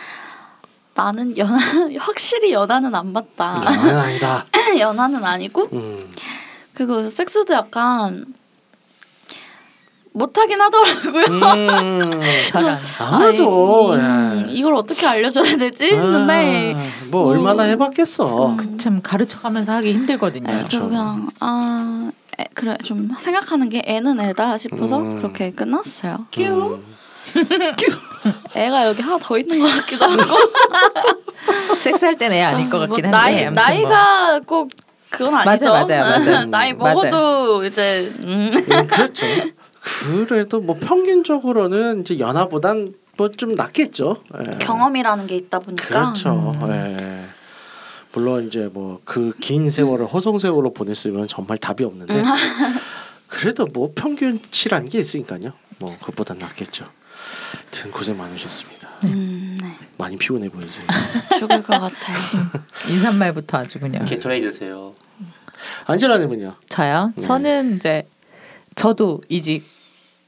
나는 0.95 1.35
연하 1.37 1.57
확실히 1.99 2.51
연하는 2.53 2.93
안 2.93 3.11
맞다. 3.13 3.63
아, 3.65 3.69
아니다. 4.03 4.45
연하는 4.79 5.23
아니고 5.23 5.69
음. 5.73 6.09
그리고 6.73 7.09
섹스도 7.09 7.53
약간 7.53 8.25
못하긴 10.13 10.61
하더라고요. 10.61 11.25
음. 11.25 12.21
저랑 12.47 12.79
아무래도 12.99 13.93
아이, 13.93 13.99
음, 13.99 14.45
예. 14.47 14.51
이걸 14.51 14.75
어떻게 14.75 15.05
알려줘야 15.05 15.57
되지 15.57 15.85
했는데 15.91 16.75
아, 16.75 17.05
뭐 17.09 17.25
얼마나 17.27 17.63
해봤겠어. 17.63 18.49
음. 18.49 18.77
참 18.77 19.01
가르쳐가면서 19.01 19.73
하기 19.73 19.93
힘들거든요. 19.93 20.51
네, 20.51 20.63
그래서 20.67 20.87
그냥 20.87 21.29
아 21.39 22.11
애, 22.39 22.45
그래 22.53 22.77
좀 22.83 23.09
생각하는 23.17 23.69
게 23.69 23.81
애는 23.85 24.19
애다 24.19 24.57
싶어서 24.59 24.99
음. 24.99 25.17
그렇게 25.17 25.51
끝났어요. 25.51 26.27
음. 26.73 26.92
애가 28.55 28.87
여기 28.87 29.01
하나 29.01 29.17
더 29.19 29.37
있는 29.37 29.59
것 29.59 29.67
같기도 29.67 30.05
하고 30.05 30.35
섹스할 31.79 32.17
때는 32.17 32.35
애 32.37 32.41
아닐 32.43 32.65
좀것뭐 32.69 32.87
같긴 32.87 33.05
한데 33.05 33.17
나이 33.17 33.43
아무튼 33.45 33.53
뭐. 33.53 33.63
나이가 33.63 34.39
꼭 34.45 34.69
그건 35.09 35.35
아니죠. 35.35 35.65
맞아요, 35.71 35.85
맞아요, 35.87 36.03
맞아요. 36.03 36.45
나이 36.49 36.73
맞아요. 36.73 36.95
먹어도 36.95 37.65
이제 37.65 38.11
음. 38.19 38.51
음, 38.53 38.87
그렇죠. 38.87 39.25
그래도 40.27 40.59
뭐 40.61 40.77
평균적으로는 40.79 42.01
이제 42.01 42.17
연하보단 42.19 42.93
뭐 43.17 43.29
좀 43.29 43.53
낫겠죠. 43.53 44.15
예. 44.39 44.57
경험이라는 44.57 45.27
게 45.27 45.35
있다 45.35 45.59
보니까 45.59 45.85
그렇죠. 45.87 46.53
음. 46.63 46.69
예. 46.71 47.25
물론 48.11 48.47
이제 48.47 48.69
뭐 48.71 48.99
그 49.05 49.33
긴 49.39 49.69
세월을 49.69 50.07
허송 50.07 50.37
세월로 50.39 50.73
보냈으면 50.73 51.27
정말 51.27 51.57
답이 51.59 51.83
없는데 51.83 52.13
음. 52.15 52.23
그래도 53.27 53.67
뭐 53.73 53.91
평균치라는 53.95 54.87
게 54.87 54.99
있으니까요. 54.99 55.53
뭐 55.79 55.95
그것보단 55.99 56.37
낫겠죠. 56.39 56.85
든 57.71 57.91
고생 57.91 58.17
많으셨습니다. 58.17 58.89
음, 59.05 59.57
네. 59.61 59.77
많이 59.97 60.17
피곤해 60.17 60.49
보이세요. 60.49 60.85
죽을 61.39 61.63
것 61.63 61.79
같아요. 61.79 62.17
인사말부터 62.89 63.57
아주 63.59 63.79
그냥 63.79 64.05
드세요. 64.05 64.93
안젤라님은요? 65.85 66.55
저요. 66.69 67.13
네. 67.15 67.21
저는 67.21 67.77
이제 67.77 68.07
저도 68.75 69.21
이직 69.29 69.63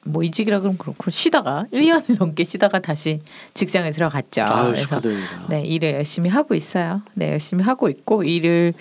뭐 0.08 0.24
이직이라 0.24 0.60
그러면 0.60 0.78
그렇고 0.78 1.10
쉬다가 1.10 1.66
1년을 1.74 2.18
넘게 2.20 2.44
쉬다가 2.44 2.80
다시 2.80 3.22
직장에 3.54 3.92
들어갔죠. 3.92 4.44
아유 4.48 4.66
그래서 4.68 4.82
축하드립니다. 4.84 5.46
네 5.50 5.62
일을 5.62 5.94
열심히 5.94 6.30
하고 6.30 6.54
있어요. 6.54 7.02
네 7.16 7.32
열심히 7.32 7.64
하고 7.64 7.90
있고 7.90 8.24
일을 8.24 8.74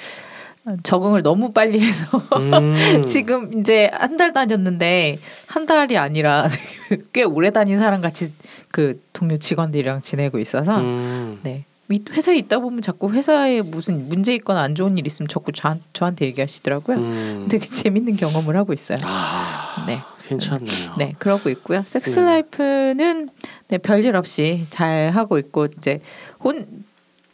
적응을 0.82 1.22
너무 1.22 1.52
빨리 1.52 1.80
해서 1.80 2.06
음. 2.38 3.04
지금 3.06 3.58
이제 3.60 3.90
한 3.92 4.16
달 4.16 4.32
다녔는데 4.32 5.18
한 5.48 5.66
달이 5.66 5.98
아니라 5.98 6.48
꽤 7.12 7.22
오래 7.24 7.50
다닌 7.50 7.78
사람 7.78 8.00
같이 8.00 8.32
그 8.70 9.02
동료 9.12 9.36
직원들이랑 9.36 10.00
지내고 10.02 10.38
있어서 10.38 10.78
음. 10.80 11.40
네. 11.42 11.64
이 11.90 12.00
회사에 12.10 12.36
있다 12.36 12.60
보면 12.60 12.80
자꾸 12.80 13.12
회사에 13.12 13.60
무슨 13.60 14.08
문제 14.08 14.34
있거나 14.36 14.62
안 14.62 14.74
좋은 14.74 14.96
일 14.96 15.06
있으면 15.06 15.28
자꾸 15.28 15.52
저, 15.52 15.76
저한테 15.92 16.24
얘기하시더라고요. 16.26 16.96
음. 16.96 17.46
되게 17.50 17.68
재밌는 17.68 18.16
경험을 18.16 18.56
하고 18.56 18.72
있어요. 18.72 18.98
아 19.02 19.84
네. 19.86 20.00
괜찮네요. 20.26 20.94
네, 20.96 21.12
그러고 21.18 21.50
있고요. 21.50 21.82
섹스 21.86 22.18
네. 22.18 22.24
라이프는 22.24 23.28
네, 23.68 23.78
별일 23.78 24.16
없이 24.16 24.64
잘 24.70 25.10
하고 25.10 25.36
있고 25.38 25.66
이제 25.78 26.00
혼 26.40 26.83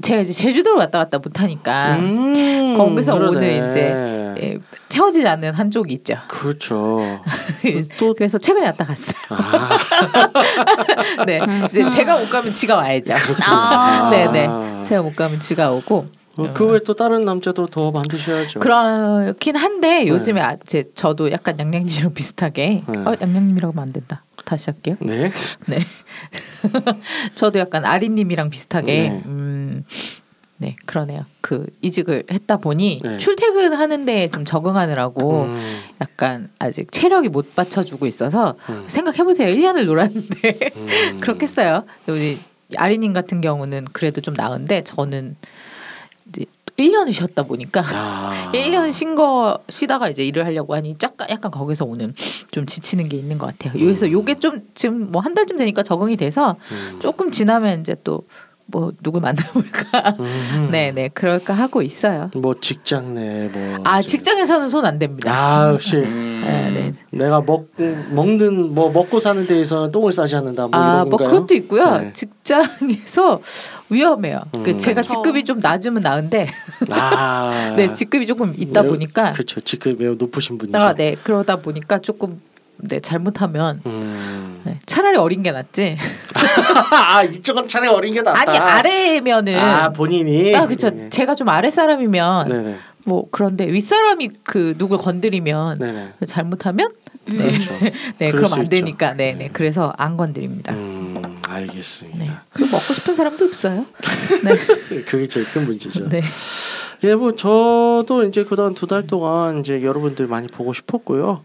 제가 0.02 0.22
이제 0.22 0.32
제주도를 0.32 0.78
왔다 0.78 0.98
갔다 0.98 1.18
못 1.18 1.40
하니까 1.40 1.96
음, 1.96 2.74
거기서 2.76 3.18
그러네. 3.18 3.36
오는 3.36 3.68
이제 3.68 4.34
예, 4.40 4.58
채워지지 4.88 5.26
않는 5.26 5.54
한쪽이 5.54 5.92
있죠. 5.94 6.16
그렇죠. 6.28 7.20
또 7.98 8.14
그래서 8.14 8.38
최근에 8.38 8.66
왔다 8.66 8.84
갔어요. 8.84 9.14
아, 9.28 9.78
네, 11.26 11.40
이제 11.70 11.88
제가 11.88 12.18
못 12.18 12.30
가면 12.30 12.52
지가 12.52 12.76
와야죠. 12.76 13.14
아. 13.46 14.08
네, 14.10 14.30
네. 14.30 14.48
제가 14.84 15.02
못 15.02 15.14
가면 15.14 15.40
지가 15.40 15.72
오고. 15.72 16.06
어, 16.38 16.52
그 16.54 16.64
외에 16.64 16.80
또 16.86 16.94
다른 16.94 17.24
남자도 17.24 17.66
더 17.66 17.90
만드셔야죠. 17.90 18.60
그렇긴 18.60 19.56
한데 19.56 20.06
요즘에 20.06 20.40
아, 20.40 20.56
제 20.64 20.84
저도 20.94 21.30
약간 21.32 21.58
양양님이랑 21.58 22.14
비슷하게 22.14 22.84
네. 22.86 22.98
어, 23.00 23.14
양양님이라고 23.20 23.72
하면 23.72 23.82
안 23.82 23.92
된다. 23.92 24.22
다시 24.44 24.70
할게요. 24.70 24.96
네. 25.00 25.30
네. 25.66 25.84
저도 27.34 27.58
약간 27.58 27.84
아리님이랑 27.84 28.50
비슷하게 28.50 28.94
네. 28.94 29.22
음, 29.26 29.49
네 30.58 30.76
그러네요. 30.84 31.24
그 31.40 31.64
이직을 31.80 32.24
했다 32.30 32.58
보니 32.58 33.00
네. 33.02 33.16
출퇴근하는데 33.18 34.30
좀 34.30 34.44
적응하느라고 34.44 35.44
음, 35.44 35.80
약간 36.02 36.50
아직 36.58 36.92
체력이 36.92 37.30
못 37.30 37.54
받쳐주고 37.54 38.06
있어서 38.06 38.56
음, 38.68 38.84
생각해 38.86 39.24
보세요. 39.24 39.48
1년을 39.48 39.86
놀았는데 39.86 40.58
음. 40.76 41.18
그렇겠어요. 41.22 41.84
우리 42.08 42.38
아리님 42.76 43.14
같은 43.14 43.40
경우는 43.40 43.86
그래도 43.92 44.20
좀 44.20 44.34
나은데 44.34 44.84
저는 44.84 45.34
이제 46.28 46.44
1년을 46.76 47.12
쉬었다 47.14 47.42
보니까 47.44 47.82
아. 47.92 48.52
1년 48.54 48.92
쉰 48.92 49.14
거 49.14 49.58
쉬다가 49.70 50.08
이제 50.10 50.24
일을 50.24 50.44
하려고 50.44 50.74
하니 50.74 50.94
약간 51.02 51.26
약간 51.30 51.50
거기서 51.50 51.86
오는 51.86 52.14
좀 52.50 52.66
지치는 52.66 53.08
게 53.08 53.16
있는 53.16 53.38
것 53.38 53.46
같아요. 53.46 53.72
그래서 53.72 54.04
음. 54.06 54.12
요게 54.12 54.40
좀 54.40 54.60
지금 54.74 55.10
뭐 55.10 55.22
한 55.22 55.32
달쯤 55.34 55.56
되니까 55.56 55.82
적응이 55.82 56.16
돼서 56.18 56.56
음. 56.70 56.98
조금 57.00 57.30
지나면 57.30 57.80
이제 57.80 57.96
또 58.04 58.22
뭐 58.70 58.92
누굴 59.02 59.20
만나볼까 59.20 60.16
음. 60.20 60.68
네네 60.72 61.08
그럴까 61.14 61.54
하고 61.54 61.82
있어요. 61.82 62.30
뭐 62.34 62.54
직장 62.60 63.14
내뭐 63.14 63.78
아 63.84 64.00
직장에서는 64.02 64.70
손안 64.70 64.98
댑니다. 64.98 65.28
아 65.28 65.70
역시 65.72 65.96
음. 65.96 66.42
네, 66.44 66.70
네. 66.70 66.92
내가 67.10 67.40
먹 67.40 67.68
먹는 68.10 68.74
뭐 68.74 68.90
먹고 68.90 69.20
사는 69.20 69.46
데에서는 69.46 69.92
똥을 69.92 70.12
싸지 70.12 70.36
않는다 70.36 70.68
뭐 70.68 70.80
아, 70.80 70.94
이런 70.94 71.08
뭐 71.08 71.18
건가요? 71.18 71.34
그것도 71.34 71.54
있고요. 71.54 71.98
네. 71.98 72.12
직장에서 72.12 73.40
위험해요. 73.90 74.40
그 74.52 74.70
음. 74.70 74.78
제가 74.78 75.02
그쵸. 75.02 75.14
직급이 75.14 75.44
좀 75.44 75.58
낮으면 75.58 76.00
나은데, 76.02 76.46
아. 76.90 77.74
네 77.76 77.92
직급이 77.92 78.24
조금 78.24 78.54
있다 78.56 78.82
매우- 78.82 78.92
보니까, 78.92 79.32
그렇죠. 79.32 79.60
직급이 79.60 79.96
매우 80.02 80.14
높으신 80.16 80.58
분이죠. 80.58 80.78
아, 80.78 80.94
네 80.94 81.16
그러다 81.22 81.56
보니까 81.56 81.98
조금 81.98 82.40
네 82.82 83.00
잘못하면 83.00 83.80
음. 83.86 84.60
네, 84.64 84.78
차라리 84.86 85.16
어린 85.16 85.42
게 85.42 85.52
낫지. 85.52 85.96
아 86.92 87.22
이쪽은 87.22 87.68
차라리 87.68 87.88
어린 87.90 88.14
게 88.14 88.22
낫다. 88.22 88.40
아니 88.40 88.58
아래면은 88.58 89.58
아 89.58 89.90
본인이. 89.90 90.54
아 90.54 90.66
그렇죠. 90.66 90.90
네. 90.90 91.08
제가 91.08 91.34
좀 91.34 91.48
아래 91.48 91.70
사람이면 91.70 92.48
네네. 92.48 92.76
뭐 93.04 93.26
그런데 93.30 93.66
윗 93.66 93.80
사람이 93.80 94.30
그 94.44 94.76
누굴 94.76 94.98
건드리면 94.98 95.78
네네. 95.78 96.12
잘못하면 96.26 96.92
네, 97.26 97.36
그렇죠. 97.52 97.74
네 98.18 98.30
그럼 98.30 98.46
수 98.46 98.60
안. 98.60 98.68
되니까 98.68 99.14
네네 99.14 99.38
네. 99.38 99.50
그래서 99.52 99.92
안 99.96 100.16
건드립니다. 100.16 100.72
음 100.74 101.22
알겠습니다. 101.48 102.18
네. 102.24 102.30
그 102.52 102.62
먹고 102.62 102.94
싶은 102.94 103.14
사람도 103.14 103.44
없어요. 103.46 103.86
네. 104.44 105.02
그게 105.02 105.26
제일 105.26 105.46
큰 105.46 105.64
문제죠. 105.66 106.08
네. 106.08 106.22
예, 107.02 107.14
뭐 107.14 107.34
저도 107.34 108.24
이제 108.28 108.44
그동안 108.44 108.74
두 108.74 108.86
달 108.86 109.06
동안 109.06 109.60
이제 109.60 109.82
여러분들 109.82 110.26
많이 110.26 110.46
보고 110.48 110.72
싶었고요. 110.74 111.40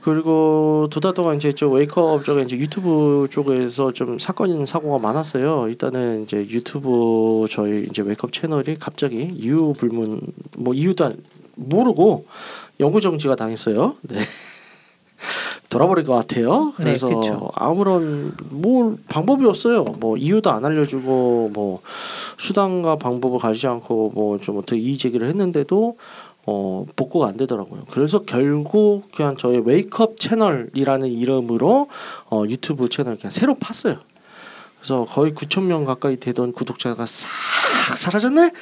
그리고 0.00 0.88
두 0.90 1.00
달 1.00 1.14
동안 1.14 1.36
이제 1.36 1.52
저 1.54 1.68
웨이크업 1.68 2.24
쪽에 2.24 2.42
이제 2.42 2.56
유튜브 2.56 3.28
쪽에서 3.30 3.92
좀 3.92 4.18
사건 4.18 4.66
사고가 4.66 4.98
많았어요. 4.98 5.68
일단은 5.68 6.22
이제 6.24 6.38
유튜브 6.38 7.46
저희 7.50 7.84
이제 7.84 8.02
웨이크업 8.02 8.32
채널이 8.32 8.76
갑자기 8.80 9.30
이유 9.32 9.72
불문 9.78 10.20
뭐 10.58 10.74
이유도 10.74 11.04
안- 11.04 11.16
모르고 11.54 12.26
영구 12.80 13.00
정지가 13.00 13.36
당했어요. 13.36 13.94
네. 14.02 14.18
돌아버릴 15.70 16.04
것 16.04 16.14
같아요. 16.14 16.66
네, 16.78 16.84
그래서 16.84 17.08
그쵸. 17.08 17.50
아무런 17.54 18.34
뭐 18.50 18.96
방법이 19.08 19.44
없어요. 19.46 19.84
뭐 19.98 20.16
이유도 20.16 20.50
안 20.50 20.64
알려주고 20.64 21.50
뭐 21.52 21.80
수단과 22.38 22.96
방법을 22.96 23.38
가리지 23.38 23.66
않고 23.66 24.12
뭐 24.14 24.38
좀 24.38 24.58
어떻게 24.58 24.78
이의 24.78 24.96
제기를 24.98 25.28
했는데도 25.28 25.96
어 26.48 26.86
복구가 26.94 27.26
안 27.28 27.36
되더라고요. 27.36 27.82
그래서 27.90 28.20
결국 28.24 29.10
그냥 29.14 29.36
저희 29.36 29.58
웨이크업 29.58 30.18
채널이라는 30.20 31.08
이름으로 31.08 31.88
어 32.30 32.44
유튜브 32.48 32.88
채널 32.88 33.16
그냥 33.16 33.30
새로 33.32 33.56
팠어요. 33.56 33.98
그래서 34.78 35.04
거의 35.04 35.32
9천 35.32 35.62
명 35.62 35.84
가까이 35.84 36.16
되던 36.20 36.52
구독자가 36.52 37.04
싹 37.06 37.96
사라졌네. 37.98 38.52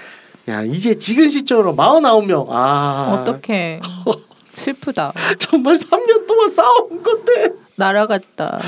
야 0.48 0.62
이제 0.62 0.94
지금 0.94 1.28
시점으로 1.28 1.74
49명. 1.74 2.46
아 2.50 3.18
어떻게 3.20 3.80
슬프다. 4.54 5.12
정말 5.38 5.74
3년 5.74 6.26
동안 6.26 6.48
쌓아온 6.48 7.02
건데. 7.02 7.48
날아갔다. 7.76 8.60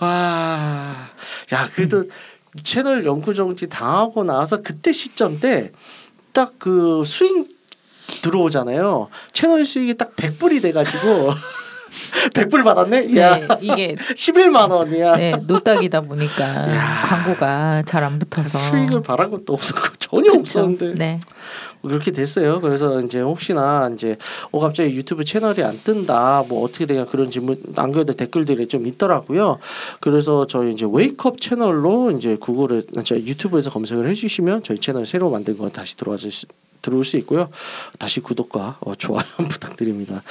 와, 0.00 1.08
야 1.52 1.70
그래도 1.74 2.04
채널 2.64 3.04
영구 3.04 3.34
정지 3.34 3.68
당하고 3.68 4.24
나서 4.24 4.62
그때 4.62 4.92
시점 4.92 5.38
때 5.40 5.72
딱 6.32 6.52
그 6.58 7.02
수익 7.04 7.48
들어오잖아요. 8.22 9.08
채널 9.32 9.64
수익이 9.64 9.94
딱 9.96 10.14
100불이 10.14 10.62
돼가지고 10.62 11.32
100불 12.34 12.62
받았네. 12.64 13.16
야, 13.16 13.36
네, 13.38 13.46
이게 13.62 13.96
11만 14.14 14.70
원이야. 14.70 15.16
네, 15.16 15.32
노딱이다 15.46 16.02
보니까 16.02 16.44
야. 16.44 17.02
광고가 17.08 17.82
잘 17.86 18.04
안 18.04 18.18
붙어서 18.18 18.56
수익을 18.58 19.02
바란 19.02 19.30
것도 19.30 19.52
없었고 19.52 19.96
전혀 19.98 20.30
그쵸. 20.32 20.40
없었는데 20.40 20.94
네. 20.94 21.20
뭐 21.80 21.90
그렇게 21.90 22.10
됐어요. 22.10 22.60
그래서 22.60 23.00
이제 23.00 23.20
혹시나 23.20 23.90
이제 23.92 24.16
어 24.50 24.60
갑자기 24.60 24.94
유튜브 24.94 25.24
채널이 25.24 25.62
안 25.62 25.78
뜬다. 25.82 26.44
뭐 26.48 26.64
어떻게 26.64 26.86
되냐 26.86 27.04
그런 27.04 27.30
질문 27.30 27.62
안 27.76 27.92
그래도 27.92 28.14
댓글들이 28.14 28.68
좀 28.68 28.86
있더라고요. 28.86 29.58
그래서 30.00 30.46
저희 30.46 30.72
이제 30.72 30.86
웨이크업 30.90 31.40
채널로 31.40 32.12
이제 32.12 32.36
구글에 32.36 32.82
저 33.04 33.16
유튜브에서 33.16 33.70
검색을 33.70 34.08
해주시면 34.08 34.62
저희 34.62 34.78
채널 34.78 35.06
새로 35.06 35.30
만든 35.30 35.56
거 35.56 35.68
다시 35.68 35.96
들어와 35.96 36.16
주 36.16 36.28
들어올 36.82 37.04
수 37.04 37.16
있고요. 37.18 37.48
다시 37.98 38.20
구독과 38.20 38.78
어, 38.80 38.94
좋아요 38.96 39.24
부탁드립니다. 39.48 40.22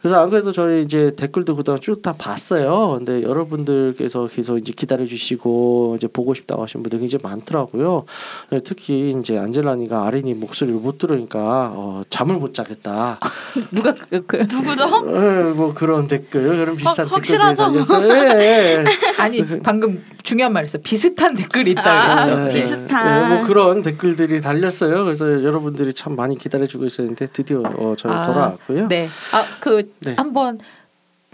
그래서 0.00 0.20
안 0.22 0.30
그래도 0.30 0.52
저희 0.52 0.82
이제 0.82 1.12
댓글도 1.16 1.56
그동안 1.56 1.80
쭉 1.80 2.02
다 2.02 2.12
봤어요. 2.14 2.96
근데 2.98 3.22
여러분들께서 3.22 4.26
계속 4.26 4.58
이제 4.58 4.72
기다려 4.74 5.06
주시고 5.06 5.94
이제 5.98 6.08
보고 6.08 6.34
싶다고 6.34 6.62
하신 6.64 6.82
분들 6.82 6.98
굉장히 6.98 7.22
많더라고요. 7.22 8.06
네, 8.50 8.58
특히 8.64 9.14
이제 9.20 9.38
안젤라니가 9.38 10.04
아린이 10.04 10.34
목소리를 10.34 10.80
못 10.80 10.98
들으니까 10.98 11.70
어, 11.74 12.02
잠을 12.10 12.36
못 12.36 12.54
자겠다. 12.54 13.20
누가 13.70 13.92
그, 13.92 14.26
그 14.26 14.36
누구죠? 14.38 14.84
에, 15.14 15.52
뭐 15.52 15.72
그런 15.74 16.08
댓글 16.08 16.42
그런 16.42 16.76
비슷한 16.76 17.06
확- 17.06 17.22
댓글들이 17.22 17.38
확실하죠? 17.38 17.62
달렸어요. 17.66 18.08
예, 18.42 18.74
예. 18.80 18.84
아니 19.18 19.44
방금 19.60 20.02
중요한 20.24 20.52
말 20.52 20.64
했어. 20.64 20.78
비슷한 20.78 21.36
댓글이 21.36 21.70
있다 21.72 21.82
아, 22.22 22.24
그랬어. 22.24 22.44
네, 22.44 22.48
비슷한. 22.60 23.28
네, 23.30 23.36
뭐 23.36 23.46
그런 23.46 23.82
댓글들이 23.82 24.40
달렸어요. 24.40 25.04
그래서 25.04 25.44
여러분들이 25.44 25.91
참 25.92 26.16
많이 26.16 26.36
기다려주고 26.36 26.84
있었는데 26.84 27.28
드디어 27.28 27.62
어, 27.64 27.94
저희 27.98 28.12
아, 28.12 28.22
돌아왔고요. 28.22 28.88
네. 28.88 29.08
아그 29.32 29.94
네. 30.00 30.14
한번 30.16 30.58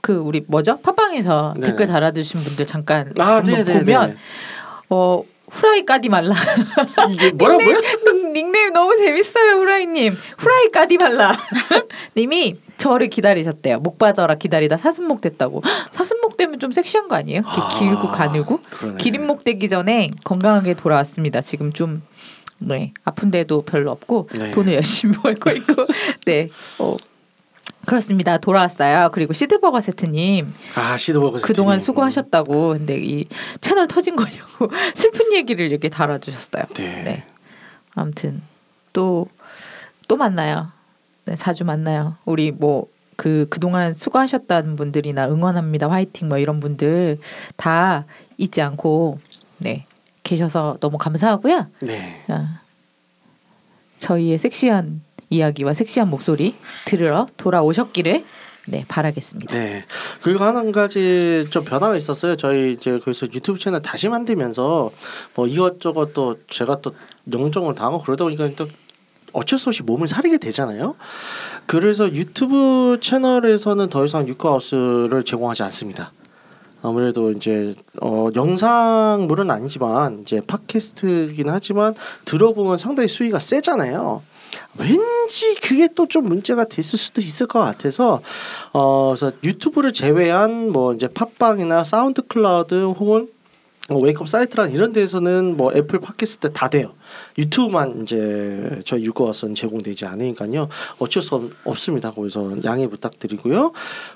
그 0.01 0.17
우리 0.17 0.45
뭐죠? 0.47 0.79
팟빵에서 0.79 1.55
네. 1.59 1.69
댓글 1.69 1.87
달아주신 1.87 2.41
분들 2.41 2.67
잠깐 2.67 3.13
아, 3.19 3.37
한번 3.37 3.55
네, 3.55 3.65
네, 3.65 3.79
보면 3.79 4.11
네. 4.11 4.17
어 4.91 5.23
후라이 5.51 5.85
까디 5.85 6.09
말라. 6.09 6.35
이게 7.11 7.33
뭐라고요? 7.33 7.81
닉네임 8.33 8.73
너무 8.73 8.97
재밌어요, 8.97 9.57
후라이님. 9.57 10.15
후라이 10.37 10.71
까디 10.71 10.99
말라. 10.99 11.33
님이 12.17 12.59
저를 12.77 13.09
기다리셨대요. 13.09 13.81
목 13.81 13.99
빠져라 13.99 14.35
기다리다 14.37 14.77
사슴목 14.77 15.21
됐다고. 15.21 15.63
사슴목 15.91 16.37
되면 16.37 16.59
좀 16.61 16.71
섹시한 16.71 17.09
거 17.09 17.17
아니에요? 17.17 17.41
이렇게 17.41 17.61
아, 17.61 17.69
길고 17.79 18.11
가늘고. 18.11 18.61
그러네. 18.71 18.99
기린목 18.99 19.45
되기 19.45 19.69
전에 19.69 20.09
건강하게 20.25 20.75
돌아왔습니다. 20.75 21.41
지금 21.41 21.73
좀 21.73 22.03
네, 22.61 22.93
아픈 23.05 23.31
데도 23.31 23.63
별로 23.63 23.91
없고 23.93 24.29
네. 24.35 24.51
돈을 24.51 24.75
열심히 24.75 25.17
벌고 25.17 25.51
있고 25.51 25.87
네. 26.27 26.51
어, 26.79 26.97
그렇습니다. 27.87 28.39
돌아왔어요. 28.39 29.11
그리고 29.13 29.33
시드버거 29.33 29.81
세트님 29.81 30.53
아 30.75 30.97
시드버거 30.97 31.39
그동안 31.43 31.79
세트님. 31.79 31.85
수고하셨다고 31.87 32.69
근데 32.79 32.99
이 33.01 33.27
채널 33.61 33.87
터진 33.89 34.17
거냐고 34.17 34.69
슬픈 34.95 35.33
얘기를 35.33 35.65
이렇게 35.67 35.89
달아주셨어요. 35.89 36.65
네. 36.75 37.03
네. 37.05 37.25
아무튼 37.95 38.43
또 38.93 39.29
또 40.09 40.17
만나요. 40.17 40.69
네, 41.27 41.37
자주 41.37 41.65
만나요. 41.65 42.17
우리 42.25 42.51
뭐 42.51 42.89
그 43.19 43.49
그동안 43.51 43.95
수고하셨다는 43.95 44.77
분들이나 44.77 45.29
응원합니다. 45.29 45.91
화이팅 45.91 46.29
뭐 46.29 46.39
이런 46.39 46.61
분들 46.61 47.19
다 47.57 48.05
잊지 48.37 48.63
않고 48.63 49.19
네. 49.59 49.87
계셔서 50.29 50.77
너무 50.81 50.99
감사하고요. 50.99 51.67
네. 51.81 52.23
아, 52.29 52.61
저희의 53.99 54.39
섹시한 54.39 55.01
이야기와 55.31 55.73
섹시한 55.75 56.09
목소리 56.11 56.55
들으러 56.85 57.27
돌아오셨기를 57.37 58.25
네, 58.69 58.85
바라겠습니다. 58.87 59.55
네. 59.55 59.85
그리고 60.21 60.45
한 60.45 60.73
가지 60.73 61.47
좀 61.51 61.65
변화가 61.65 61.97
있었어요. 61.97 62.37
저희 62.37 62.75
이제 62.75 63.01
그래서 63.03 63.27
유튜브 63.33 63.59
채널 63.59 63.81
다시 63.81 64.09
만들면서 64.09 64.91
뭐 65.35 65.47
이것저것 65.47 66.13
또 66.13 66.39
제가 66.51 66.83
또 66.83 66.95
영정을 67.33 67.75
당하고 67.75 68.03
그러다 68.03 68.25
보니까 68.25 68.51
또 68.57 68.67
어쩔 69.33 69.59
수 69.59 69.71
없이 69.71 69.83
몸을 69.83 70.07
사리게 70.07 70.37
되잖아요. 70.37 70.97
그래서 71.67 72.13
유튜브 72.13 72.99
채널에서는 73.01 73.89
더 73.89 74.05
이상 74.05 74.29
유쿠하우스를 74.29 75.25
제공하지 75.25 75.63
않습니다. 75.65 76.13
아무래도 76.83 77.33
이제 77.33 77.75
어 78.01 78.29
영상물은 78.35 79.51
아니지만 79.51 80.21
이제 80.23 80.41
팟캐스트긴 80.47 81.49
하지만 81.49 81.95
들어보면 82.25 82.77
상당히 82.77 83.09
수위가 83.09 83.39
세잖아요. 83.41 84.23
왠지 84.79 85.55
그게 85.63 85.89
또 85.95 86.07
좀 86.07 86.25
문제가 86.29 86.65
됐을 86.65 86.99
수도 86.99 87.21
있을 87.21 87.47
것 87.47 87.61
같아서 87.61 88.23
어 88.73 89.15
그래서 89.15 89.37
유튜브를 89.45 89.93
제외한 89.93 90.71
뭐 90.71 90.95
이제 90.95 91.07
팟빵이나 91.09 91.85
사운드 91.85 92.23
클라우드 92.23 92.75
혹은 92.75 93.29
뭐 93.91 94.01
웨이크업 94.01 94.29
사이트라든 94.29 94.73
이런 94.73 94.93
데에서는 94.93 95.57
뭐 95.57 95.73
애플 95.75 95.99
팟캐스트 95.99 96.53
다 96.53 96.69
돼요. 96.69 96.93
유튜브만 97.37 98.03
이제 98.03 98.81
저희 98.85 99.05
유튜브에선 99.05 99.55
제공되지 99.55 100.07
않으니까요. 100.07 100.69
어쩔 100.99 101.23
수 101.23 101.35
없, 101.35 101.51
없습니다. 101.65 102.11
거기서 102.11 102.59
양해 102.65 102.87
부탁드리고요. 102.89 103.73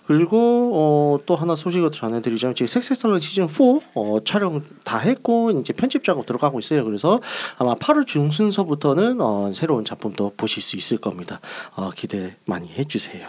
그리고 0.06 0.72
어, 0.74 1.18
또 1.26 1.36
하나 1.36 1.54
소식을 1.54 1.92
전해드리자면 1.92 2.54
지금 2.54 2.66
섹스살론 2.66 3.20
시즌 3.20 3.48
4 3.48 3.64
어, 3.94 4.18
촬영 4.24 4.62
다 4.84 4.98
했고 4.98 5.50
이제 5.52 5.72
편집 5.72 6.04
작업 6.04 6.26
들어가고 6.26 6.58
있어요. 6.58 6.84
그래서 6.84 7.20
아마 7.58 7.74
8월 7.74 8.06
중순서부터는 8.06 9.20
어, 9.20 9.50
새로운 9.52 9.84
작품도 9.84 10.34
보실 10.36 10.62
수 10.62 10.76
있을 10.76 10.98
겁니다. 10.98 11.40
어, 11.74 11.90
기대 11.90 12.36
많이 12.44 12.68
해주세요. 12.68 13.28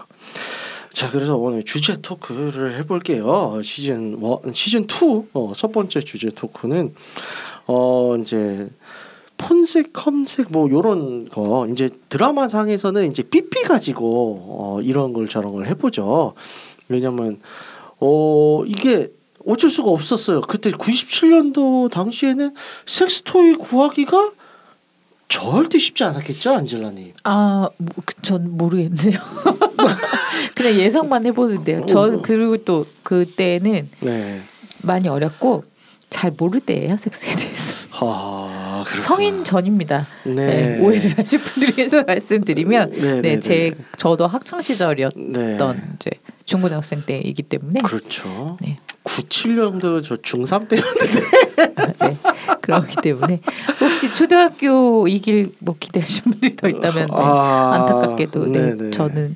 자 0.94 1.10
그래서 1.10 1.36
오늘 1.36 1.64
주제 1.64 1.98
토크를 2.00 2.76
해볼게요. 2.78 3.60
시즌 3.64 4.16
원 4.22 4.40
시즌 4.54 4.84
2 4.84 5.24
어, 5.34 5.54
첫 5.56 5.72
번째 5.72 6.00
주제 6.02 6.30
토크는 6.30 6.94
어 7.66 8.16
이제 8.20 8.70
폰색, 9.38 9.94
컴색 9.94 10.48
뭐 10.52 10.70
요런 10.70 11.30
거 11.30 11.68
이제 11.72 11.90
드라마 12.10 12.48
상에서는 12.48 13.08
이제 13.08 13.24
삐삐 13.24 13.64
가지고 13.64 14.46
어 14.48 14.82
이런 14.82 15.14
걸 15.14 15.28
저런 15.28 15.54
걸 15.54 15.68
해보죠. 15.68 16.34
왜냐면 16.88 17.40
어 18.00 18.64
이게 18.66 19.12
어쩔 19.46 19.70
수가 19.70 19.90
없었어요. 19.90 20.42
그때 20.42 20.72
97년도 20.72 21.92
당시에는 21.92 22.54
섹스토이 22.86 23.56
구하기가 23.56 24.32
절대 25.34 25.80
쉽지 25.80 26.04
않았겠죠, 26.04 26.54
안젤라님. 26.54 27.14
아, 27.24 27.68
뭐, 27.78 27.90
그, 28.06 28.14
전 28.22 28.56
모르겠네요. 28.56 29.18
그냥 30.56 30.76
예상만 30.76 31.26
해보는데요. 31.26 31.86
저 31.88 32.02
어. 32.02 32.22
그리고 32.22 32.58
또 32.58 32.86
그때는 33.02 33.90
네. 34.02 34.42
많이 34.84 35.08
어렸고 35.08 35.64
잘 36.12 36.32
모를 36.38 36.60
때예요 36.60 36.98
섹스에 36.98 37.32
대해서. 37.36 37.74
하, 37.90 38.06
성인 39.02 39.44
전입니다. 39.44 40.08
네. 40.24 40.34
네, 40.34 40.80
오해를 40.80 41.18
하실 41.18 41.42
분들에 41.42 41.72
대해서 41.74 42.04
말씀드리면 42.08 42.92
네, 42.92 43.02
네, 43.02 43.22
네, 43.22 43.40
제 43.40 43.74
네. 43.76 43.84
저도 43.98 44.28
학창 44.28 44.62
시절이었던 44.62 45.32
네. 45.32 45.58
이제 45.96 46.12
중고등학생 46.46 47.04
때이기 47.06 47.44
때문에 47.44 47.82
그렇죠. 47.82 48.58
네. 48.62 48.80
97년도 49.04 50.04
저 50.04 50.16
중3 50.16 50.68
때였는데 50.70 51.96
네, 52.08 52.18
그렇기 52.62 52.96
때문에 53.02 53.42
혹시 53.82 54.12
초등학교 54.14 55.08
이길 55.08 55.52
뭐 55.60 55.76
기대하신 55.80 56.24
분들이 56.24 56.56
더 56.56 56.70
있다면 56.70 57.08
네, 57.08 57.12
아, 57.12 57.74
안타깝게도 57.76 58.46
네. 58.48 58.92
저는 58.92 59.36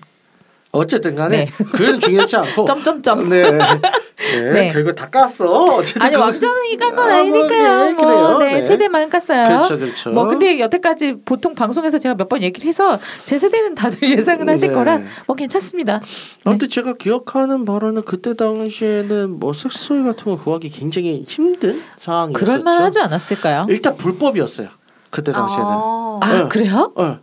어쨌든 0.71 1.15
간에 1.15 1.45
네. 1.45 1.51
그건 1.71 1.99
중요하지 1.99 2.35
않고 2.37 2.65
점점점 2.65 3.29
네. 3.29 3.49
네. 3.51 3.57
네. 4.53 4.69
결국 4.73 4.95
다 4.95 5.09
깠어. 5.09 5.79
아니 6.01 6.13
그건- 6.15 6.19
왕정이 6.29 6.77
깐 6.77 6.95
건 6.95 7.05
아, 7.05 7.11
뭐, 7.11 7.19
아니니까요. 7.19 7.83
네, 7.85 7.93
뭐. 7.93 8.37
네, 8.39 8.53
네. 8.55 8.61
세대만 8.61 9.09
깠어요. 9.09 9.47
그렇죠, 9.47 9.77
그렇죠. 9.77 10.09
뭐 10.09 10.25
근데 10.25 10.59
여태까지 10.59 11.17
보통 11.23 11.53
방송에서 11.55 11.97
제가 11.99 12.15
몇 12.15 12.27
번 12.27 12.41
얘기를 12.43 12.67
해서 12.67 12.99
제 13.23 13.37
세대는 13.37 13.75
다들 13.75 14.01
예상은 14.19 14.49
하실 14.49 14.69
네. 14.69 14.73
거라 14.75 14.99
뭐 15.27 15.35
괜찮습니다. 15.35 16.01
아무튼 16.43 16.67
제가 16.67 16.93
기억하는 16.93 17.63
바로는 17.63 18.03
그때 18.03 18.33
당시에는 18.35 19.39
뭐 19.39 19.53
섹스토이 19.53 20.03
같은 20.03 20.25
거 20.25 20.37
구하기 20.37 20.69
굉장히 20.69 21.23
힘든 21.25 21.81
상황이었었죠. 21.97 22.45
그럴 22.45 22.59
만하지 22.63 22.99
않았을까요? 22.99 23.67
일단 23.69 23.95
불법이었어요. 23.95 24.67
그때 25.09 25.31
당시에는. 25.31 25.65
아, 25.65 26.19
아 26.21 26.33
네. 26.43 26.47
그래요? 26.49 26.91
어, 26.95 27.19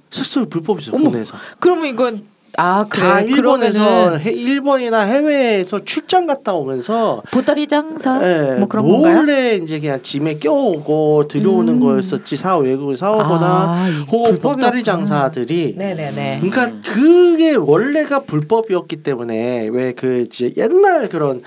불법이었어요. 0.48 0.94
어머. 0.96 1.04
국내에서. 1.10 1.36
그러면 1.58 1.86
이건 1.86 2.24
아 2.56 2.86
그래 2.88 3.02
다 3.02 3.20
일본에서 3.20 4.16
해, 4.16 4.30
일본이나 4.30 5.00
해외에서 5.00 5.80
출장 5.84 6.26
갔다 6.26 6.54
오면서 6.54 7.22
보따리 7.30 7.66
장사 7.66 8.20
예, 8.22 8.54
뭐 8.58 8.68
그런 8.68 8.88
건가요? 8.88 9.16
몰래 9.16 9.56
이제 9.56 9.80
그냥 9.80 10.00
짐에 10.02 10.38
껴오고 10.38 11.28
들여오는 11.28 11.74
음. 11.74 11.80
거였었지 11.80 12.36
사 12.36 12.56
외국에 12.56 12.94
사오거나 12.96 13.46
아, 13.46 13.88
이 13.88 14.04
혹은 14.10 14.38
보따리. 14.38 14.84
장사들이 14.84 15.74
네네네. 15.76 16.40
그러니까 16.42 16.70
그게 16.84 17.54
원래가 17.54 18.20
불법이었기 18.20 19.02
때문에 19.02 19.68
왜그 19.68 20.26
이제 20.26 20.52
옛날 20.56 21.08
그런 21.08 21.40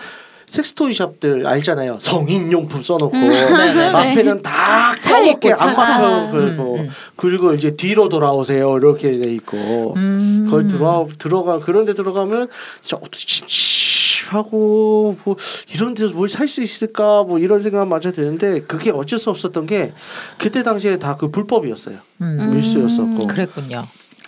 섹스토이 0.48 0.94
샵들 0.94 1.46
알잖아요 1.46 1.98
성인용품 2.00 2.82
써놓고 2.82 3.12
네네. 3.18 3.88
앞에는 3.94 4.42
다차 4.42 5.12
까맣게 5.20 5.50
있고, 5.50 5.56
차, 5.56 5.66
안마처럼 5.66 6.26
차. 6.26 6.32
그리고 6.32 6.76
음, 6.76 6.80
음. 6.80 6.90
그리고 7.18 7.54
이제 7.54 7.72
뒤로 7.76 8.08
돌아오세요 8.08 8.78
이렇게 8.78 9.12
돼 9.20 9.30
있고 9.34 9.94
음. 9.98 10.44
그걸 10.46 10.68
들어가 10.68 11.06
들어가 11.18 11.60
그런데 11.60 11.94
들어가면 11.94 12.48
진짜 12.82 12.96
어떻게 12.98 13.18
심심하고 13.28 15.18
뭐 15.24 15.36
이런 15.74 15.94
데서 15.94 16.14
뭘 16.14 16.30
살 16.30 16.48
수 16.48 16.62
있을까 16.64 17.24
뭐 17.24 17.40
이런 17.40 17.62
생각마저 17.62 18.12
드는데 18.14 18.62
그게 18.62 18.90
어쩔 18.92 19.20
수 19.20 19.30
없었던 19.30 19.66
게 19.66 19.92
그때 20.38 20.64
당시에 20.64 20.98
다 20.98 21.18
그 21.18 21.30
불법이었어요 21.30 21.98
음. 22.22 22.52
밀수였었고 22.54 23.28
그랬군요. 23.28 23.84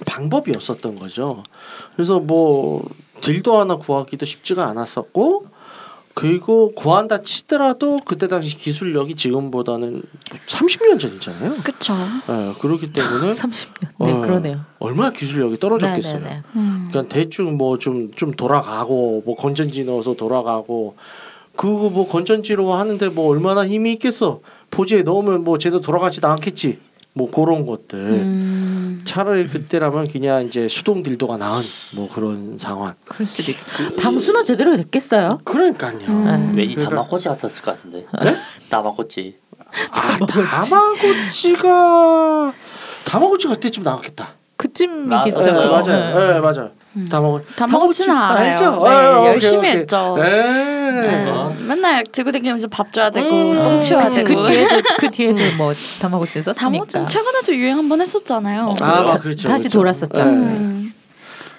방법이 0.05 0.51
없었던 0.55 0.97
거죠. 0.97 1.43
그래서 1.93 2.19
뭐 2.19 2.83
딜도 3.21 3.57
하나 3.59 3.75
구하기도 3.75 4.25
쉽지가 4.25 4.65
않았었고 4.67 5.45
그리고 6.19 6.73
구한다 6.73 7.21
치더라도 7.21 7.95
그때 8.03 8.27
당시 8.27 8.57
기술력이 8.57 9.15
지금보다는 9.15 10.03
30년 10.47 10.99
전이잖아요. 10.99 11.55
그쵸. 11.63 11.93
예, 12.27 12.53
그렇기 12.59 12.91
때문에 12.91 13.31
30년. 13.31 13.87
네, 13.99 14.11
어, 14.11 14.19
그러네요. 14.19 14.65
얼마나 14.79 15.11
기술력이 15.11 15.57
떨어졌겠어요. 15.59 16.19
네네네. 16.19 16.43
음. 16.57 16.89
그냥 16.91 17.07
대충 17.07 17.57
뭐좀좀 17.57 18.33
돌아가고 18.33 19.23
뭐 19.25 19.37
건전지 19.37 19.85
넣어서 19.85 20.13
돌아가고 20.13 20.97
그거 21.55 21.89
뭐 21.89 22.05
건전지로 22.05 22.73
하는데 22.73 23.07
뭐 23.07 23.29
얼마나 23.29 23.65
힘이 23.65 23.93
있겠어. 23.93 24.41
포지에 24.71 25.03
넣으면 25.03 25.45
뭐 25.45 25.57
제대로 25.57 25.79
돌아가지도 25.79 26.27
않겠지. 26.27 26.79
뭐 27.19 27.29
그런 27.29 27.65
것들. 27.65 27.99
음. 27.99 29.01
차라리 29.03 29.45
그때라면 29.47 30.07
그냥 30.07 30.45
이제 30.45 30.69
수동 30.69 31.03
딜도가 31.03 31.35
나은 31.35 31.63
뭐 31.93 32.07
그런 32.09 32.57
상황. 32.57 32.93
그럴 33.05 33.27
수도 33.27 33.51
있고. 33.51 33.95
방수는 33.97 34.45
제대로 34.45 34.77
됐겠어요? 34.77 35.41
그러니까요. 35.43 35.99
음. 36.07 36.53
왠지 36.55 36.75
그러니까- 36.75 36.95
다마코치 36.95 37.27
같았을 37.27 37.61
것 37.61 37.75
같은데. 37.75 38.05
네? 38.23 38.35
다마코치. 38.69 39.35
아 39.91 40.17
다마고치가 41.19 42.53
다마고치가 43.03 43.53
그때쯤 43.55 43.83
나왔겠다. 43.83 44.29
그쯤이겠죠. 44.55 45.39
나왔었어요. 45.41 45.59
네, 45.59 45.67
맞아요. 45.69 45.83
네. 46.19 46.33
네, 46.33 46.39
맞아요. 46.39 46.71
음. 46.95 47.05
다마고 47.09 47.41
다마고치는 47.55 48.15
알아요. 48.15 48.51
알죠? 48.51 48.81
네, 48.83 48.89
아, 48.89 49.25
열심히 49.25 49.57
오케이. 49.59 49.71
했죠. 49.71 50.15
네. 50.19 50.23
네. 50.91 51.29
어. 51.29 51.55
맨날 51.67 52.03
들고 52.11 52.31
다니면서 52.31 52.67
밥 52.67 52.91
줘야 52.91 53.09
되고 53.11 53.29
음. 53.29 53.63
똥 53.63 53.79
치워야 53.79 54.05
그치, 54.05 54.23
되고. 54.23 54.39
그 54.39 54.47
뒤에도 54.51 54.81
그 54.99 55.11
뒤에도 55.11 55.55
뭐 55.57 55.73
다마고치는 56.01 56.43
썼으니까. 56.43 56.59
다모진 56.59 57.07
최근에도 57.07 57.55
유행 57.55 57.77
한번 57.77 58.01
했었잖아요. 58.01 58.71
아, 58.81 59.05
다- 59.05 59.19
그렇죠. 59.19 59.47
다시 59.47 59.63
그렇죠. 59.69 59.77
돌았었죠. 59.79 60.23
네. 60.23 60.89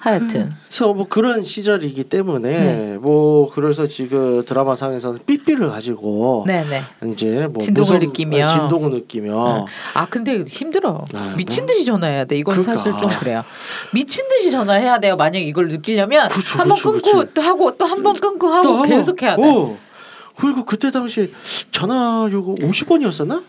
음. 0.01 0.11
하여튼 0.11 0.51
그래서 0.65 0.93
뭐 0.93 1.07
그런 1.07 1.43
시절이기 1.43 2.05
때문에 2.05 2.49
네. 2.49 2.97
뭐 2.99 3.51
그래서 3.53 3.87
지금 3.87 4.43
드라마 4.43 4.73
상에서는 4.75 5.19
삐삐를 5.25 5.69
가지고 5.69 6.43
네네. 6.47 6.81
이제 7.11 7.47
뭐 7.51 7.61
진동을 7.61 7.97
무선- 7.97 7.99
느끼며. 8.07 8.47
진동을 8.47 8.91
느끼며 8.91 9.67
아 9.93 10.05
근데 10.09 10.43
힘들어. 10.47 11.05
네, 11.13 11.35
미친 11.37 11.65
듯이 11.67 11.85
전화해야 11.85 12.25
돼. 12.25 12.35
이건 12.37 12.55
그러니까. 12.61 12.75
사실 12.83 12.91
좀 13.01 13.19
그래요. 13.19 13.43
미친 13.93 14.27
듯이 14.27 14.49
전화를 14.51 14.81
해야 14.81 14.99
돼요. 14.99 15.15
만약 15.15 15.39
이걸 15.39 15.67
느끼려면 15.67 16.29
한 16.31 16.67
번 16.67 16.77
끊고. 16.79 17.23
또 17.33 17.41
하고 17.41 17.77
또 17.77 17.85
한 17.85 18.01
번 18.01 18.15
끊고 18.15 18.47
하고 18.47 18.81
계속 18.83 19.21
해야 19.21 19.35
돼. 19.35 19.43
어. 19.43 19.77
그리고 20.35 20.65
그때 20.65 20.89
당시 20.89 21.31
전화 21.71 22.27
요금 22.31 22.55
50원이었었나? 22.55 23.43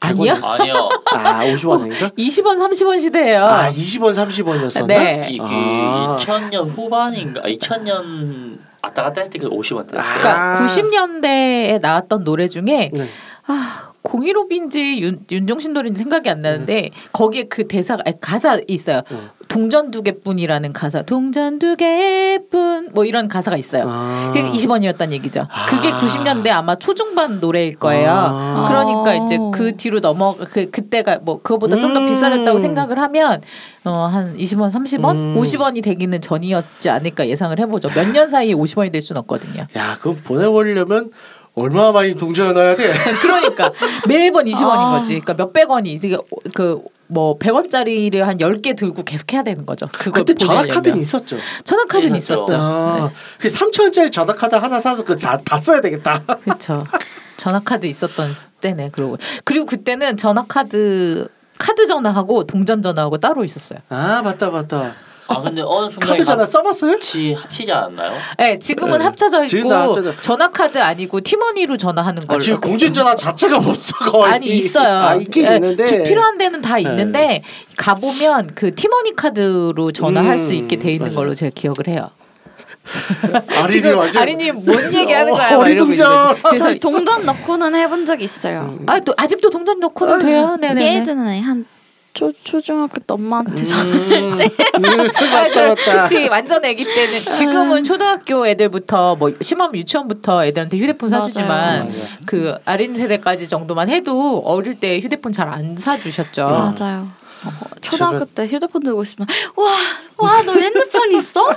아니야? 0.00 0.38
아니요. 0.42 0.88
아 1.14 1.44
50원 1.44 1.82
아닌가? 1.82 2.10
20원 2.16 2.58
30원 2.58 3.00
시대예요. 3.00 3.44
아 3.44 3.72
20원 3.72 4.10
30원이었었나? 4.12 4.86
네. 4.86 5.28
이게 5.30 5.42
아. 5.42 6.16
2000년 6.20 6.70
후반인가? 6.76 7.42
2000년 7.42 8.58
왔다 8.82 9.02
갔다 9.04 9.20
했을 9.20 9.32
때 9.32 9.38
50원 9.38 9.88
됐어요. 9.90 10.00
아. 10.00 10.58
그러니까 10.58 10.66
90년대에 10.66 11.80
나왔던 11.80 12.24
노래 12.24 12.46
중에 12.48 12.90
네. 12.92 13.08
아 13.46 13.92
공일오빈지 14.02 14.98
윤, 15.00 15.24
윤종신 15.30 15.72
노래인지 15.72 15.98
생각이 15.98 16.28
안 16.28 16.40
나는데 16.40 16.90
거기에 17.12 17.44
그 17.44 17.66
대사가 17.66 18.02
아니, 18.06 18.20
가사 18.20 18.60
있어요. 18.68 19.02
음. 19.10 19.30
동전 19.56 19.90
두 19.90 20.02
개뿐이라는 20.02 20.74
가사. 20.74 21.00
동전 21.00 21.58
두 21.58 21.76
개뿐 21.76 22.90
뭐 22.92 23.06
이런 23.06 23.26
가사가 23.26 23.56
있어요. 23.56 23.84
아. 23.88 24.30
그게 24.34 24.46
20원이었단 24.50 25.12
얘기죠. 25.12 25.48
그게 25.70 25.90
아. 25.90 25.98
90년대 25.98 26.50
아마 26.50 26.76
초중반 26.76 27.40
노래일 27.40 27.76
거예요. 27.76 28.10
아. 28.10 28.66
그러니까 28.68 29.12
아. 29.12 29.24
이제 29.24 29.38
그 29.54 29.74
뒤로 29.78 30.00
넘어 30.00 30.36
그 30.36 30.68
그때가 30.70 31.20
뭐 31.22 31.40
그거보다 31.40 31.80
좀더 31.80 32.00
음. 32.00 32.06
비싸졌다고 32.06 32.58
생각을 32.58 32.98
하면 32.98 33.40
어한 33.84 34.36
20원, 34.36 34.70
30원, 34.70 35.12
음. 35.14 35.34
50원이 35.40 35.82
되기는 35.82 36.20
전이었지 36.20 36.90
않을까 36.90 37.26
예상을 37.26 37.58
해보죠. 37.58 37.88
몇 37.94 38.12
년 38.12 38.28
사이에 38.28 38.52
50원이 38.52 38.92
될 38.92 39.00
수는 39.00 39.20
없거든요. 39.20 39.66
야 39.74 39.96
그럼 40.02 40.20
보내버리려면 40.22 41.10
얼마나 41.54 41.92
많이 41.92 42.14
동전을 42.14 42.52
넣어야 42.52 42.74
돼? 42.76 42.88
그러니까 43.22 43.70
매번 44.06 44.44
20원인 44.44 44.76
아. 44.76 44.98
거지. 44.98 45.18
그러니까 45.18 45.32
몇백 45.32 45.70
원이 45.70 45.92
이게 45.92 46.18
그 46.54 46.82
뭐 47.08 47.38
100원짜리를 47.38 48.16
한 48.20 48.38
10개 48.38 48.76
들고 48.76 49.04
계속 49.04 49.32
해야 49.32 49.42
되는 49.42 49.64
거죠. 49.64 49.86
그걸 49.92 50.24
그때 50.24 50.34
전화 50.34 50.54
보내려면. 50.60 50.74
카드는 50.74 50.98
있었죠. 50.98 51.36
전화 51.64 51.84
카드는 51.84 52.16
있었죠. 52.16 52.44
있었죠. 52.44 52.54
아, 52.56 53.10
그 53.38 53.48
3천 53.48 53.82
원짜리 53.82 54.10
전화 54.10 54.34
카드 54.34 54.54
하나 54.54 54.78
사서 54.80 55.04
그다 55.04 55.38
다 55.44 55.56
써야 55.56 55.80
되겠다. 55.80 56.22
그렇죠. 56.44 56.84
전화 57.36 57.60
카드 57.60 57.86
있었던 57.86 58.34
때네. 58.60 58.90
그리고 58.92 59.16
그리고 59.44 59.66
그때는 59.66 60.16
전화 60.16 60.44
카드 60.48 61.28
카드 61.58 61.86
전화하고 61.86 62.44
동전 62.44 62.82
전화하고 62.82 63.18
따로 63.18 63.44
있었어요. 63.44 63.78
아 63.88 64.22
맞다 64.22 64.50
맞다. 64.50 64.92
아 65.28 65.40
근데 65.42 65.60
어느 65.62 65.90
순간 65.90 66.08
카드 66.10 66.24
전화 66.24 66.44
써봤어요? 66.44 66.92
같이 66.92 67.32
합치지 67.32 67.72
않았나요? 67.72 68.12
네, 68.38 68.58
지금은 68.58 68.98
네. 68.98 69.04
합쳐져 69.04 69.44
있고 69.44 69.70
합쳐져- 69.72 70.14
전화 70.22 70.48
카드 70.48 70.78
아니고 70.78 71.20
티머니로 71.20 71.76
전화하는 71.76 72.22
아, 72.22 72.26
걸로. 72.26 72.38
지금 72.38 72.60
공중 72.60 72.92
전화 72.92 73.14
자체가 73.16 73.56
없어 73.56 73.96
거의. 74.10 74.32
아니 74.32 74.46
있어요. 74.56 74.86
아 75.02 75.14
있긴 75.16 75.46
예, 75.46 75.54
있는데. 75.56 75.84
지- 75.84 76.02
필요한 76.04 76.38
데는 76.38 76.62
다 76.62 76.78
있는데 76.78 77.42
가 77.76 77.94
보면 77.96 78.50
그 78.54 78.74
티머니 78.74 79.16
카드로 79.16 79.90
전화할 79.92 80.34
음, 80.34 80.38
수 80.38 80.52
있게 80.52 80.76
돼 80.76 80.92
있는 80.92 81.06
맞아요. 81.08 81.16
걸로 81.16 81.34
제가 81.34 81.50
기억을 81.54 81.88
해요. 81.88 82.10
지금 83.72 83.98
완전- 83.98 84.22
아린이 84.22 84.52
뭔 84.52 84.66
얘기하는 84.94 85.32
거야? 85.32 85.56
어. 85.56 85.58
그래서 85.58 86.36
저희 86.56 86.78
동전 86.78 87.26
넣고는 87.26 87.74
해본 87.74 88.06
적이 88.06 88.24
있어요. 88.24 88.78
아또 88.86 89.12
아직도 89.16 89.50
동전 89.50 89.80
넣고는 89.80 90.20
돼요. 90.20 90.56
네네. 90.60 91.00
예전에 91.00 91.40
한 91.40 91.64
초, 92.16 92.32
초중학교 92.42 92.94
때 92.98 93.04
엄마한테 93.08 93.62
전 93.64 93.86
음, 93.86 94.12
음, 94.40 94.40
아, 94.40 95.30
맞다 95.30 95.52
그, 95.52 95.58
맞다. 95.82 96.02
그치 96.02 96.28
완전 96.28 96.64
애기 96.64 96.82
때는 96.82 97.20
지금은 97.30 97.84
초등학교 97.84 98.46
애들부터 98.46 99.16
뭐 99.16 99.30
심하면 99.42 99.74
유치원부터 99.76 100.46
애들한테 100.46 100.78
휴대폰. 100.78 101.10
사주지만 101.10 101.88
맞아요. 101.88 101.92
그 102.24 102.54
아린 102.64 102.96
세대까지 102.96 103.48
정도만 103.48 103.90
해도 103.90 104.38
어릴 104.46 104.74
때 104.80 104.98
휴대폰 104.98 105.32
잘 105.32 105.46
안 105.48 105.76
사주셨죠. 105.76 106.46
맞아요. 106.46 107.08
어, 107.44 107.50
초등학교 107.82 108.24
때 108.24 108.46
휴대폰 108.46 108.82
들고 108.82 109.02
있으면 109.02 109.28
와 109.54 110.26
와 110.26 110.42
너 110.42 110.54
핸드폰 110.54 111.12
있어? 111.12 111.50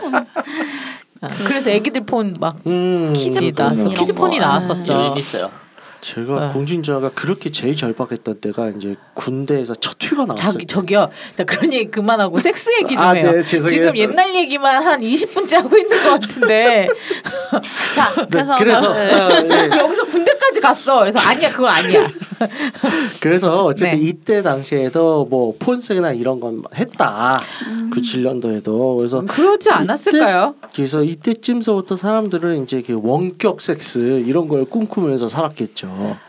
아, 1.22 1.30
그래서 1.46 1.72
애기들 1.72 2.06
폰막 2.06 2.58
음. 2.68 3.14
이런 3.16 3.94
키즈폰이 3.94 4.38
거. 4.40 4.46
나왔었죠. 4.46 5.16
있어요. 5.18 5.50
제가 6.02 6.48
네. 6.48 6.54
공중전화가 6.54 7.12
그렇게 7.14 7.52
제일 7.52 7.76
절박했던 7.76 8.40
때가 8.42 8.70
이제 8.70 8.96
군대에서 9.14 9.76
첫 9.76 9.98
휴가 10.02 10.26
나왔어요. 10.26 10.54
자기 10.54 10.66
저기요. 10.66 11.10
자 11.36 11.44
그런 11.44 11.74
얘기 11.74 11.92
그만하고 11.92 12.40
섹스 12.40 12.70
얘기 12.82 12.96
좀 12.96 13.04
아, 13.04 13.12
해요. 13.12 13.32
네, 13.32 13.44
죄송해요. 13.44 13.68
지금 13.68 13.98
옛날 13.98 14.34
얘기만 14.36 14.82
한 14.82 15.02
20분째 15.02 15.56
하고 15.56 15.78
있는 15.78 16.04
것 16.04 16.22
같은데 16.22 16.88
자 17.96 18.14
그래서 18.30 18.56
그래서 18.58 18.94
네. 18.94 19.14
아, 19.14 19.30
예. 19.44 19.78
여기서 19.78 20.06
군대까지 20.06 20.62
갔어. 20.62 21.00
그래서 21.02 21.20
아니야 21.20 21.50
그거 21.50 21.68
아니야. 21.68 22.08
그래서 23.20 23.66
어쨌든 23.66 23.98
네. 23.98 24.04
이때 24.04 24.42
당시에도 24.42 25.26
뭐 25.26 25.56
폰세나 25.60 26.14
이런 26.14 26.40
건 26.40 26.64
했다. 26.76 27.42
음. 27.68 27.92
97년도에도 27.94 28.98
그래서 28.98 29.22
그러지 29.22 29.70
않았을까요? 29.70 30.56
그래서 30.74 31.04
이때쯤서부터 31.04 31.96
사람들은 31.96 32.64
이제 32.64 32.82
그 32.82 33.00
원격 33.02 33.62
섹스 33.62 34.24
이런 34.26 34.48
걸 34.48 34.66
꿈꾸면서 34.66 35.28
살았겠죠. 35.28 35.89
ど 35.98 36.29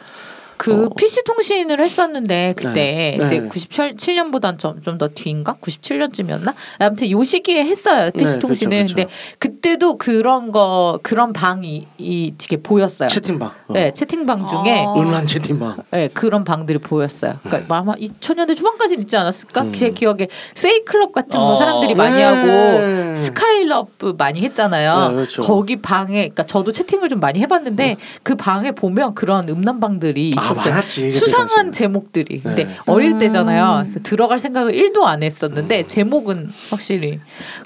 그 0.60 0.84
어. 0.84 0.88
PC 0.94 1.24
통신을 1.24 1.80
했었는데 1.80 2.52
그때 2.54 2.72
네. 2.72 3.16
그때 3.18 3.40
네. 3.40 3.48
97년보단 3.48 4.58
좀좀 4.58 4.98
더 4.98 5.08
뒤인가? 5.08 5.56
97년쯤이었나? 5.58 6.52
아무튼 6.78 7.10
요 7.10 7.24
시기에 7.24 7.64
했어요. 7.64 8.10
PC 8.10 8.34
네, 8.34 8.38
통신을. 8.38 8.76
그렇죠, 8.76 8.94
근데 8.94 9.10
그때도 9.38 9.96
그런 9.96 10.52
거 10.52 11.00
그런 11.02 11.32
방이 11.32 11.86
이 11.96 12.34
이게 12.38 12.58
보였어요. 12.58 13.08
채팅방. 13.08 13.48
어. 13.48 13.72
네, 13.72 13.90
채팅방 13.94 14.48
중에 14.48 14.84
아. 14.86 15.24
채팅방. 15.24 15.76
네, 15.92 16.08
그런 16.08 16.44
방들이 16.44 16.78
보였어요. 16.78 17.38
그러니까 17.42 17.74
아마 17.74 17.94
2000년대 17.94 18.54
초반까지는 18.54 19.04
있지 19.04 19.16
않았을까? 19.16 19.62
음. 19.62 19.72
제 19.72 19.92
기억에 19.92 20.28
세이클럽 20.54 21.12
같은 21.12 21.40
거 21.40 21.52
어. 21.52 21.56
사람들이 21.56 21.94
많이 21.94 22.16
네. 22.16 22.22
하고 22.22 23.16
스카이러브 23.16 24.14
많이 24.18 24.42
했잖아요. 24.42 25.08
네, 25.08 25.14
그렇죠. 25.14 25.40
거기 25.40 25.76
방에 25.76 26.12
그러니까 26.12 26.44
저도 26.44 26.70
채팅을 26.72 27.08
좀 27.08 27.18
많이 27.18 27.40
해 27.40 27.46
봤는데 27.46 27.96
그 28.22 28.36
방에 28.36 28.72
보면 28.72 29.14
그런 29.14 29.48
음란방들이 29.48 30.34
아. 30.36 30.49
많았지. 30.54 31.02
그때 31.02 31.10
수상한. 31.10 31.72
제목들이. 31.72 32.40
근데 32.42 32.64
네. 32.64 32.76
어릴 32.86 33.12
음. 33.12 33.18
때잖아요. 33.18 33.80
그래서 33.84 34.00
들어갈 34.02 34.40
생각을 34.40 34.72
1도 34.72 35.02
안 35.04 35.22
했었는데 35.22 35.86
제목은 35.86 36.50
확실히 36.70 37.20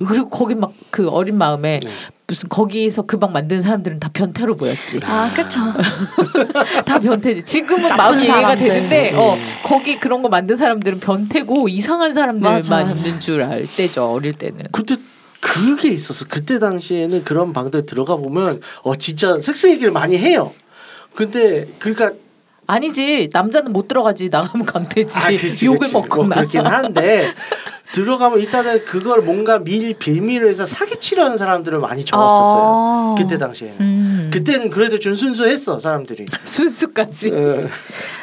그리고 0.06 0.28
거기 0.28 0.54
막 0.54 0.72
그 0.90 1.08
어린 1.08 1.36
마음에 1.36 1.80
네. 1.82 1.90
무슨 2.28 2.48
거기서 2.48 3.02
그 3.02 3.18
방 3.18 3.32
만든 3.32 3.60
사람들은 3.60 3.98
다 4.00 4.10
변태로 4.12 4.54
보였지. 4.56 5.00
아 5.02 5.30
그쵸. 5.34 5.58
다 6.84 6.98
변태지. 6.98 7.42
지금은 7.42 7.96
마음이 7.96 8.24
이해가. 8.24 8.54
되는데 8.56 9.12
음. 9.12 9.18
어 9.18 9.36
거기 9.64 9.98
그런 9.98 10.22
거 10.22 10.28
만든 10.28 10.56
사람들은 10.56 11.00
변태고 11.00 11.68
이상한 11.68 12.12
사람들만 12.14 12.52
맞아, 12.54 12.76
맞아. 12.84 12.92
있는 12.94 13.20
줄 13.20 13.42
알 13.42 13.66
때죠. 13.66 14.04
어릴 14.12 14.34
때는. 14.34 14.66
그때 14.72 14.96
그게 15.40 15.88
있었어. 15.90 16.24
그때 16.28 16.58
당시에는 16.58 17.24
그런 17.24 17.52
방들 17.52 17.84
들어가 17.86 18.16
보면 18.16 18.60
어 18.82 18.96
진짜 18.96 19.40
섹스 19.40 19.66
얘기를 19.66 19.90
많이 19.90 20.16
해요. 20.16 20.52
근데 21.14 21.66
그러니까 21.78 22.12
아니지. 22.66 23.28
남자는 23.32 23.72
못 23.72 23.88
들어가지. 23.88 24.28
나가면 24.30 24.66
강태지. 24.66 25.18
아, 25.18 25.28
그렇지, 25.28 25.66
욕을 25.66 25.78
그렇지. 25.78 25.92
먹거나. 25.94 26.26
뭐 26.26 26.34
그렇긴 26.36 26.66
한데 26.66 27.32
들어가면 27.94 28.40
일단은 28.40 28.84
그걸 28.86 29.20
뭔가 29.22 29.60
밀 29.60 29.94
빌미로 29.96 30.48
해서 30.48 30.64
사기치려는 30.64 31.38
사람들을 31.38 31.78
많이 31.78 32.04
적었었어요. 32.04 32.62
아. 32.64 33.14
그때 33.16 33.38
당시에는. 33.38 33.76
음. 33.80 34.30
그때는 34.32 34.68
그래도 34.70 34.98
좀 34.98 35.14
순수했어 35.14 35.78
사람들이. 35.78 36.24
순수까지. 36.42 37.28
예. 37.32 37.68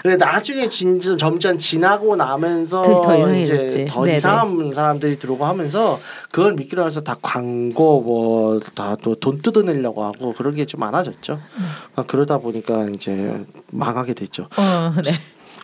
근데 0.04 0.18
나중에 0.18 0.68
진짜 0.68 1.16
점점 1.16 1.58
지나고 1.58 2.18
나면서 2.18 2.82
더- 2.82 3.02
더 3.02 3.34
이제. 3.36 3.86
더 3.90 4.04
네네. 4.04 4.18
이상한 4.18 4.74
사람들이 4.74 5.18
들어오고 5.18 5.46
하면서 5.46 6.02
그걸 6.32 6.54
믿기로 6.56 6.86
해서 6.86 7.00
다 7.00 7.16
광고 7.22 8.02
뭐 8.02 8.60
다 8.76 8.98
또 9.02 9.16
돈 9.16 9.42
뜯어내려고 9.42 10.04
하고 10.04 10.34
그런 10.34 10.54
게 10.56 10.66
좀 10.66 10.82
많아졌죠. 10.82 11.40
음. 11.58 11.66
아, 11.96 12.04
그러다 12.04 12.40
보니까 12.40 12.88
이제 12.94 13.40
망하게 13.72 14.14
됐죠. 14.16 14.48
어, 14.58 14.94
네. 15.02 15.12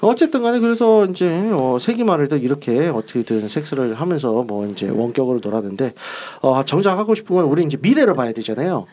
어쨌든 0.01 0.43
간에 0.43 0.59
그래서 0.59 1.05
이제 1.05 1.49
어, 1.53 1.77
세기말에도 1.79 2.37
이렇게 2.37 2.87
어떻게든 2.87 3.49
섹스를 3.49 3.95
하면서 3.95 4.43
뭐 4.43 4.65
이제 4.67 4.87
원격으로 4.89 5.39
놀았는데 5.43 5.93
어, 6.41 6.63
정작 6.65 6.97
하고 6.97 7.15
싶은 7.15 7.35
건 7.35 7.45
우리 7.45 7.63
이제 7.63 7.77
미래를 7.81 8.13
봐야 8.13 8.31
되잖아요. 8.33 8.85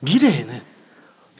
미래에는 0.00 0.74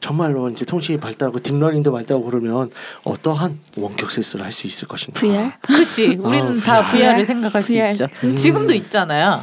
정말로 0.01 0.49
이제 0.51 0.64
통신이 0.64 0.99
발달하고 0.99 1.38
deep 1.38 1.53
learning도 1.53 1.90
발달하고 1.90 2.26
그러면 2.26 2.70
어떠한 3.05 3.59
원격 3.78 4.11
섹스를 4.12 4.45
할 4.45 4.53
수 4.53 4.66
있을 4.66 4.86
것인가? 4.86 5.18
VR? 5.18 5.53
그렇지. 5.62 6.18
우리는 6.20 6.61
다 6.61 6.82
VR. 6.82 6.99
VR을 7.14 7.24
생각할 7.24 7.62
수 7.62 7.72
VR. 7.72 7.90
있죠. 7.92 8.07
음. 8.24 8.36
지금도 8.36 8.74
있잖아요. 8.74 9.40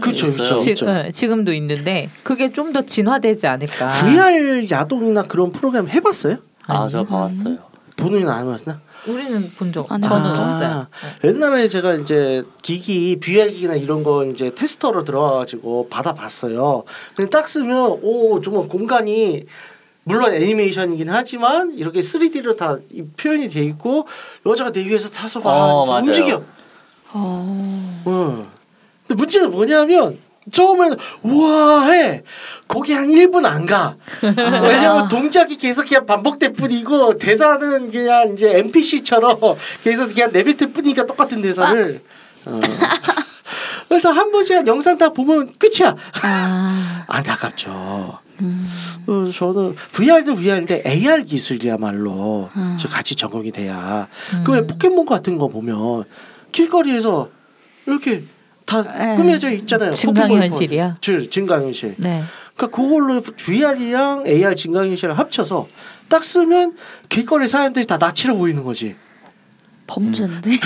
그렇죠, 0.00 0.26
그렇죠. 0.32 0.44
있어요. 0.44 0.58
지, 0.58 0.70
있죠. 0.70 0.86
어, 0.88 1.10
지금 1.10 1.44
도 1.44 1.52
있는데 1.52 2.08
그게 2.22 2.52
좀 2.52 2.72
더 2.72 2.82
진화되지 2.82 3.46
않을까. 3.48 3.88
VR 3.88 4.66
야동이나 4.70 5.24
그런 5.24 5.52
프로그램 5.52 5.88
해봤어요? 5.88 6.38
아 6.66 6.88
저 6.90 7.02
봐왔어요. 7.04 7.58
본인은 7.98 8.28
안 8.28 8.46
해봤나? 8.46 8.80
우리는 9.06 9.50
본 9.58 9.72
적, 9.72 9.90
아니, 9.90 10.02
저는 10.02 10.16
아. 10.16 10.30
없어요. 10.30 10.86
옛날에 11.24 11.68
제가 11.68 11.94
이제 11.94 12.42
기기 12.62 13.18
VR 13.20 13.50
기기나 13.50 13.74
이런 13.74 14.02
거 14.02 14.24
이제 14.24 14.54
테스터로 14.54 15.04
들어가가지고 15.04 15.88
받아봤어요. 15.90 16.84
근데 17.14 17.28
딱 17.28 17.48
쓰면 17.48 17.98
오 18.02 18.40
정말 18.40 18.68
공간이 18.68 19.44
물론 20.04 20.32
애니메이션이긴 20.32 21.10
하지만 21.10 21.72
이렇게 21.72 22.00
3D로 22.00 22.56
다이 22.56 23.02
표현이 23.16 23.48
돼 23.48 23.62
있고 23.64 24.06
여자가 24.46 24.72
내 24.72 24.84
위에서 24.86 25.08
타서 25.10 25.40
막 25.40 25.50
어. 25.50 25.98
움직여. 25.98 26.42
어. 27.12 28.02
어. 28.04 28.52
근데 29.06 29.18
문제는 29.18 29.50
뭐냐면 29.50 30.18
처음에는 30.50 30.96
우와해 31.22 32.22
거기 32.66 32.92
한 32.92 33.08
1분 33.08 33.44
안 33.46 33.66
가. 33.66 33.96
왜냐면 34.22 35.08
동작이 35.08 35.56
계속 35.56 35.86
그냥 35.86 36.06
반복될 36.06 36.52
뿐이고 36.52 37.18
대사는 37.18 37.90
그냥 37.90 38.32
이제 38.32 38.58
NPC처럼 38.58 39.38
계속 39.82 40.12
그냥 40.12 40.32
내뱉을 40.32 40.72
뿐이니까 40.72 41.06
똑같은 41.06 41.40
대사를. 41.40 42.00
어. 42.46 42.60
그래서 43.88 44.10
한 44.10 44.30
번씩 44.30 44.66
영상 44.66 44.98
다 44.98 45.08
보면 45.08 45.52
끝이야. 45.58 45.96
아. 46.22 47.04
안타깝죠. 47.08 48.18
음. 48.40 48.70
어, 49.06 49.30
저는 49.34 49.74
VR도 49.92 50.36
VR인데 50.36 50.82
AR 50.86 51.24
기술이야말로 51.24 52.50
음. 52.54 52.76
저 52.78 52.88
같이 52.88 53.16
적용이 53.16 53.50
돼야. 53.50 54.06
음. 54.34 54.44
그왜 54.44 54.66
포켓몬 54.66 55.06
같은 55.06 55.38
거 55.38 55.48
보면 55.48 56.04
길거리에서 56.52 57.30
이렇게 57.86 58.22
다 58.68 58.84
에. 58.86 59.16
꾸며져 59.16 59.50
있잖아요. 59.50 59.90
증강현실이야? 59.90 60.98
저 61.00 61.30
증강현실. 61.30 61.94
네. 61.96 62.22
그러니까 62.54 62.76
그걸로 62.76 63.20
VR이랑 63.20 64.24
AR 64.26 64.54
증강현실을 64.54 65.18
합쳐서 65.18 65.66
딱 66.10 66.22
쓰면 66.22 66.76
길거리 67.08 67.48
사람들이 67.48 67.86
다 67.86 67.96
나치로 67.96 68.36
보이는 68.36 68.62
거지. 68.62 68.94
범죄인데. 69.86 70.50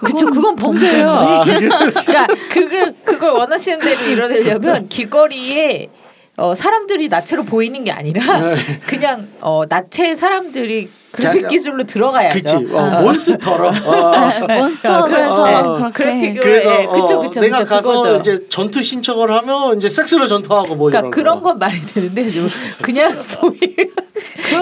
그쵸, 0.00 0.30
그건 0.30 0.56
범죄예요. 0.56 1.10
아. 1.10 1.44
그러니까 1.44 2.26
그걸 2.50 2.94
그걸 3.04 3.30
원하시는 3.32 3.80
대로 3.80 4.02
이뤄내려면 4.02 4.88
길거리에 4.88 5.90
어, 6.38 6.54
사람들이 6.54 7.08
나체로 7.08 7.44
보이는 7.44 7.84
게 7.84 7.92
아니라 7.92 8.40
네. 8.40 8.56
그냥 8.86 9.28
어, 9.42 9.64
나체 9.68 10.16
사람들이 10.16 10.88
그래픽 11.12 11.42
자, 11.42 11.48
기술로 11.48 11.84
들어가야죠. 11.84 12.34
그치. 12.38 12.54
어, 12.74 13.00
몬스터로. 13.02 13.68
어. 13.84 14.46
몬스터들처럼 14.46 15.66
어, 15.66 15.76
그렇게. 15.92 15.92
그래픽 15.92 16.40
그래서 16.42 16.70
예, 16.82 16.86
그쵸, 16.86 17.16
어, 17.16 17.20
그쵸, 17.20 17.40
내가 17.40 17.58
그쵸, 17.58 17.68
가서 17.68 17.92
그거죠. 17.92 18.16
이제 18.16 18.46
전투 18.48 18.82
신청을 18.82 19.32
하면 19.32 19.76
이제 19.76 19.88
섹스로 19.88 20.26
전투하고 20.28 20.76
뭐 20.76 20.88
그러니까 20.90 20.98
이런 21.00 21.10
그런 21.10 21.42
거. 21.42 21.50
건 21.50 21.58
말이 21.58 21.80
되는데 21.86 22.30
좀 22.30 22.48
그냥 22.82 23.22
보이 23.40 23.58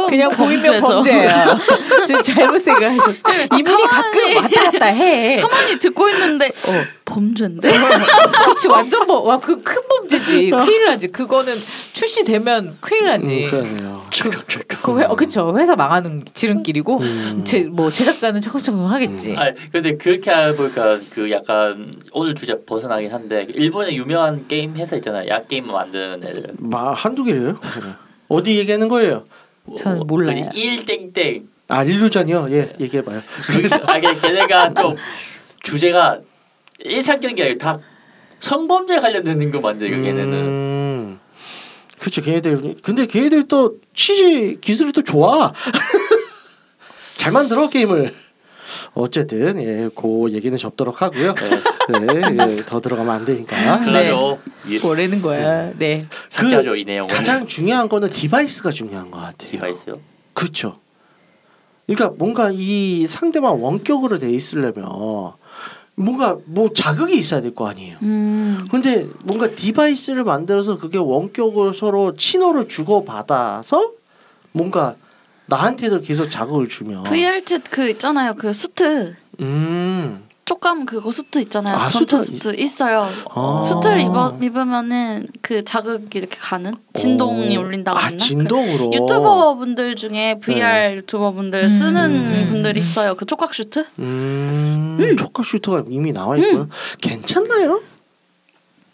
그냥 0.09 0.31
보이면. 0.31 0.81
범죄야. 0.81 1.57
좀 2.07 2.23
잘못 2.23 2.59
생각하셨어. 2.65 3.19
이분이 3.59 3.87
가끔 3.87 4.37
왔다 4.37 4.71
갔다 4.71 4.87
해. 4.87 5.37
가만히 5.37 5.79
듣고 5.79 6.09
있는데 6.11 6.47
어, 6.47 6.85
범죄인데. 7.09 7.69
그렇지 8.45 8.69
완전 8.69 9.07
뭐와그 9.07 9.63
큰 9.63 9.83
범죄지. 9.89 10.51
큰일 10.51 10.85
나지. 10.85 11.09
그거는 11.09 11.55
출시되면 11.93 12.77
큰일 12.81 13.05
나지. 13.07 13.45
음, 13.47 13.51
그러네요. 13.51 13.99
그 14.83 15.01
회, 15.01 15.05
어, 15.05 15.15
그쵸 15.17 15.55
회사 15.59 15.75
망하는 15.77 16.23
지름길이고 16.33 16.99
음. 17.01 17.43
제 17.45 17.65
뭐 17.69 17.91
제작자는 17.91 18.41
적극적극 18.43 18.91
하겠지. 18.91 19.35
아 19.37 19.53
근데 19.73 19.97
그렇게 19.97 20.31
해보니까 20.31 21.01
그 21.11 21.31
약간 21.31 21.93
오늘 22.13 22.35
주제 22.35 22.55
벗어나긴 22.65 23.11
한데 23.13 23.47
일본의 23.49 23.97
유명한 23.97 24.47
게임 24.49 24.75
회사 24.77 24.97
있잖아요. 24.97 25.29
약 25.29 25.49
게임 25.49 25.67
만드는 25.67 26.23
애들. 26.25 26.45
마 26.59 26.93
한두 26.93 27.25
개예요? 27.25 27.59
어디 28.29 28.59
얘기하는 28.59 28.89
거예요? 28.89 29.25
저는 29.77 30.07
몰라요. 30.07 30.51
일 30.55 30.85
땡땡. 30.85 31.49
아 31.69 31.85
일루전이요? 31.85 32.49
예 32.51 32.73
얘기해 32.81 33.05
봐요. 33.05 33.23
그래서 33.47 33.79
아 33.87 33.99
걔- 34.01 34.15
걔네가 34.15 34.73
좀 34.75 34.97
주제가 35.63 36.19
일상적인 36.79 37.37
게 37.37 37.43
아니라 37.45 37.57
다 37.59 37.81
성범죄 38.41 38.99
관련되는 39.01 39.51
거 39.51 39.61
만들고 39.61 40.03
걔네는. 40.03 40.33
음, 40.33 41.21
그렇죠. 41.99 42.23
걔네들 42.23 42.77
근데 42.83 43.07
걔네들 43.07 43.49
또 43.49 43.77
취지 43.95 44.59
기술이 44.61 44.93
또 44.93 45.03
좋아. 45.03 45.53
잘 47.17 47.33
만들어 47.33 47.69
게임을. 47.69 48.15
어쨌든 48.95 49.61
예, 49.63 49.89
그 49.95 50.31
얘기는 50.31 50.57
접도록 50.57 51.03
하고요. 51.03 51.35
네, 51.35 52.57
예, 52.57 52.57
더 52.65 52.81
들어가면 52.81 53.15
안 53.15 53.25
되니까. 53.25 53.79
그래가지고 53.81 54.39
이 54.67 54.79
뭐라는 54.79 55.23
거야. 55.23 55.73
네. 55.77 56.07
삭제하죠 56.29 56.77
이 56.77 56.85
내용을. 56.85 57.13
가장 57.13 57.47
중요한 57.47 57.89
거는 57.89 58.11
device가 58.13 58.71
중요한 58.71 59.11
것 59.11 59.19
같아요. 59.19 59.51
device요. 59.53 60.01
그렇죠. 60.35 60.79
그러니까 61.87 62.15
뭔가 62.19 62.51
이 62.53 63.07
상대방 63.09 63.63
원격으로 63.63 64.19
돼 64.19 64.31
있으려면 64.31 64.85
뭔가 65.99 66.37
뭐 66.47 66.73
자극이 66.73 67.17
있어야 67.17 67.41
될 67.41 67.55
거 67.55 67.69
아니에요. 67.69 67.97
음. 68.03 68.65
근데 68.71 69.09
뭔가 69.25 69.49
device를 69.55 70.23
만들어서 70.25 70.79
그게 70.79 70.99
원격으로 70.99 71.73
서로 71.73 72.15
신호를 72.17 72.69
주고 72.69 73.05
받아서 73.05 73.93
뭔가 74.53 74.95
나한테도 75.47 76.01
계속 76.03 76.29
자극을 76.29 76.69
주면 76.69 77.05
VRChat 77.05 77.41
그 77.43 77.91
있잖아요. 77.93 78.35
그 78.35 78.53
수트. 78.53 79.15
음. 79.41 80.23
촉감 80.49 80.87
그거 80.87 81.13
수트 81.13 81.41
있잖아요. 81.41 81.77
아, 81.77 81.89
전체 81.91 82.17
수트 82.17 82.35
수트 82.35 82.55
있어요. 82.59 83.07
아. 83.35 83.63
수트를 83.63 84.01
입어, 84.01 84.39
입으면은 84.41 85.29
그 85.43 85.63
자극이 85.63 86.19
이렇게 86.19 86.39
가는 86.41 86.75
진동이 86.95 87.55
오. 87.59 87.61
울린다고 87.61 87.99
아 87.99 88.05
했나? 88.05 88.17
진동으로 88.17 88.89
그 88.89 88.97
유튜버 88.97 89.57
분들 89.57 89.97
중에 89.97 90.39
VR 90.41 90.97
유튜버 90.97 91.33
분들 91.33 91.65
음. 91.65 91.69
쓰는 91.69 92.15
음. 92.15 92.47
분들이 92.49 92.81
있어요. 92.81 93.15
그 93.15 93.27
촉각 93.27 93.53
슈트? 93.53 93.85
음, 93.99 95.17
촉각 95.19 95.45
슈트가 95.45 95.85
이미 95.91 96.13
나와 96.13 96.39
있고요. 96.39 96.69
괜찮나요? 97.03 97.83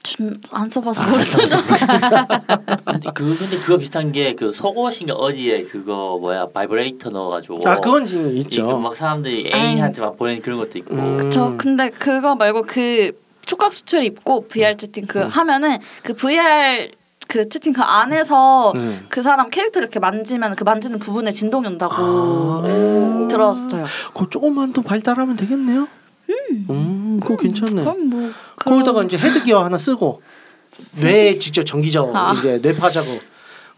준- 0.04 0.36
안 0.52 0.68
써봐서 0.68 1.02
아, 1.02 1.06
모르겠어요. 1.08 1.46
근데 2.84 3.10
그 3.14 3.36
근데 3.38 3.56
그거 3.58 3.78
비슷한 3.78 4.12
게 4.12 4.34
그 4.36 4.52
속옷인가 4.52 5.14
어디에 5.14 5.64
그거 5.64 6.18
뭐야 6.20 6.46
바이브레이터 6.52 7.10
넣어가지고. 7.10 7.60
아 7.68 7.76
그건 7.80 8.04
지금 8.06 8.36
있죠. 8.36 8.78
막 8.78 8.94
사람들이 8.94 9.50
애인한테 9.52 10.00
막 10.00 10.16
보내는 10.16 10.42
그런 10.42 10.58
것도 10.58 10.78
있고. 10.78 10.94
음. 10.94 11.16
그쵸. 11.18 11.54
근데 11.58 11.90
그거 11.90 12.34
말고 12.36 12.62
그 12.66 13.12
촉각 13.46 13.72
수트를 13.74 14.04
입고 14.04 14.46
VR 14.48 14.76
채팅 14.76 15.06
그 15.06 15.20
음. 15.22 15.28
하면은 15.28 15.78
그 16.02 16.14
VR 16.14 16.88
그 17.26 17.48
채팅 17.48 17.72
그 17.72 17.82
안에서 17.82 18.72
음. 18.76 19.06
그 19.08 19.22
사람 19.22 19.48
캐릭터를 19.50 19.86
이렇게 19.86 19.98
만지면 20.00 20.54
그 20.56 20.64
만지는 20.64 20.98
부분에 20.98 21.30
진동이 21.32 21.66
온다고 21.66 21.94
아. 21.96 23.26
들었어요. 23.30 23.86
그거 24.12 24.28
조금만 24.28 24.72
더 24.72 24.82
발달하면 24.82 25.36
되겠네요. 25.36 25.88
음, 26.70 27.20
그거 27.22 27.36
괜찮네. 27.36 27.82
그럼 27.82 28.08
뭐 28.08 28.23
그럼- 28.64 29.06
이제 29.06 29.16
헤드기어 29.18 29.62
하나 29.64 29.76
쓰고 29.78 30.22
뇌에 30.92 31.38
직접 31.38 31.64
전기 31.64 31.90
작업 31.90 32.14
아. 32.16 32.32
이제 32.32 32.58
뇌파 32.62 32.90
작업. 32.90 33.18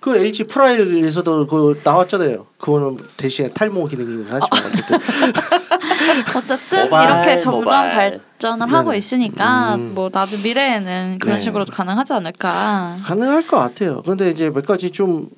그 0.01 0.17
LG 0.17 0.45
프라엘에서도 0.45 1.47
그 1.49 1.81
나왔잖아요. 1.83 2.47
그거는 2.59 2.99
대신에 3.17 3.49
탈모 3.49 3.89
기능이긴 3.89 4.27
하지만 4.31 4.71
어쨌든 4.71 4.99
어쨌든 6.37 6.85
모바일, 6.85 7.09
이렇게 7.11 7.39
점점 7.39 7.61
모바일. 7.65 8.21
발전을. 8.39 8.73
하고 8.73 8.95
있으니까 8.95 9.75
음. 9.75 9.95
뭐 9.95 10.09
나중 10.11 10.43
미래에는 10.43 11.19
그런 11.21 11.39
네. 11.39 11.43
식으로 11.43 11.65
가능하지 11.65 12.13
않을까. 12.13 12.99
가능할 13.05 13.47
것 13.49 13.59
같아요. 13.59 14.03
근데 14.03 14.31
이제 14.31 14.49
몇 14.51 14.65
가지 14.65 14.91
좀 14.91 15.29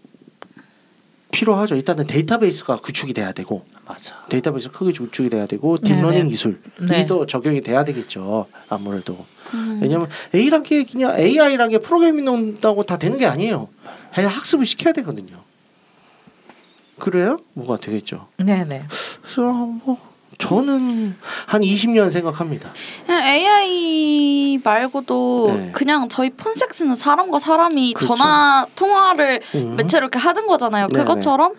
필요하죠. 1.32 1.74
일단은 1.76 2.06
데이터베이스가 2.06 2.76
구축이 2.76 3.12
돼야 3.14 3.32
되고 3.32 3.64
맞아. 3.88 4.14
데이터베이스 4.28 4.70
크게 4.70 4.92
구축이 4.92 5.30
돼야 5.30 5.46
되고 5.46 5.76
딥러닝 5.78 6.18
네네. 6.18 6.28
기술이 6.28 6.56
네. 6.88 7.06
더 7.06 7.24
적용이 7.24 7.62
돼야 7.62 7.84
되겠죠. 7.84 8.46
아무래도 8.68 9.24
음. 9.54 9.78
왜냐면 9.80 10.08
A란 10.34 10.62
게 10.62 10.84
그냥 10.84 11.18
AI란 11.18 11.70
게 11.70 11.78
프로그래밍 11.78 12.24
넣는다고 12.24 12.82
다 12.82 12.98
되는 12.98 13.16
게 13.16 13.24
아니에요. 13.24 13.68
그냥 14.14 14.30
학습을 14.30 14.66
시켜야 14.66 14.92
되거든요. 14.92 15.42
그래야 16.98 17.38
뭐가 17.54 17.78
되겠죠. 17.78 18.28
네네. 18.36 18.84
그래서 19.22 19.42
뭐 19.42 19.96
저는 20.36 21.16
한 21.46 21.62
20년 21.62 22.10
생각합니다. 22.10 22.70
그냥 23.06 23.24
AI 23.24 24.60
말고도 24.62 25.52
네. 25.56 25.70
그냥 25.72 26.10
저희 26.10 26.28
폰섹스는 26.30 26.94
사람과 26.94 27.38
사람이 27.38 27.94
그렇죠. 27.94 28.14
전화 28.14 28.66
통화를 28.76 29.40
음. 29.54 29.76
매체로 29.76 30.04
이렇게 30.04 30.18
하는 30.18 30.46
거잖아요. 30.46 30.88
네네. 30.88 31.04
그것처럼 31.04 31.54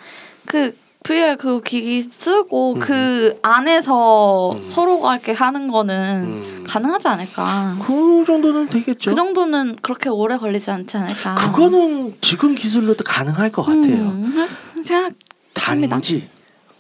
그 0.46 0.78
VR 1.04 1.38
그 1.38 1.62
기기 1.62 2.04
쓰고 2.04 2.74
음. 2.74 2.80
그 2.80 3.40
안에서 3.42 4.52
음. 4.54 4.62
서로가 4.62 5.16
이렇게 5.16 5.32
하는 5.32 5.70
거는 5.72 5.96
음. 6.24 6.64
가능하지 6.68 7.08
않을까. 7.08 7.78
그 7.82 8.24
정도는 8.28 8.68
되겠죠. 8.68 9.12
그 9.12 9.16
정도는 9.16 9.78
그렇게 9.82 10.10
오래 10.10 10.38
걸리지 10.38 10.70
않지 10.72 10.98
않을까. 10.98 11.36
그거는 11.36 12.16
지금 12.20 12.54
기술로도 12.54 13.04
가능할 13.06 13.50
것 13.52 13.64
같아요. 13.64 13.94
음, 13.96 14.48
생각 14.84 15.14
합니다. 15.56 15.96
단지 15.96 16.28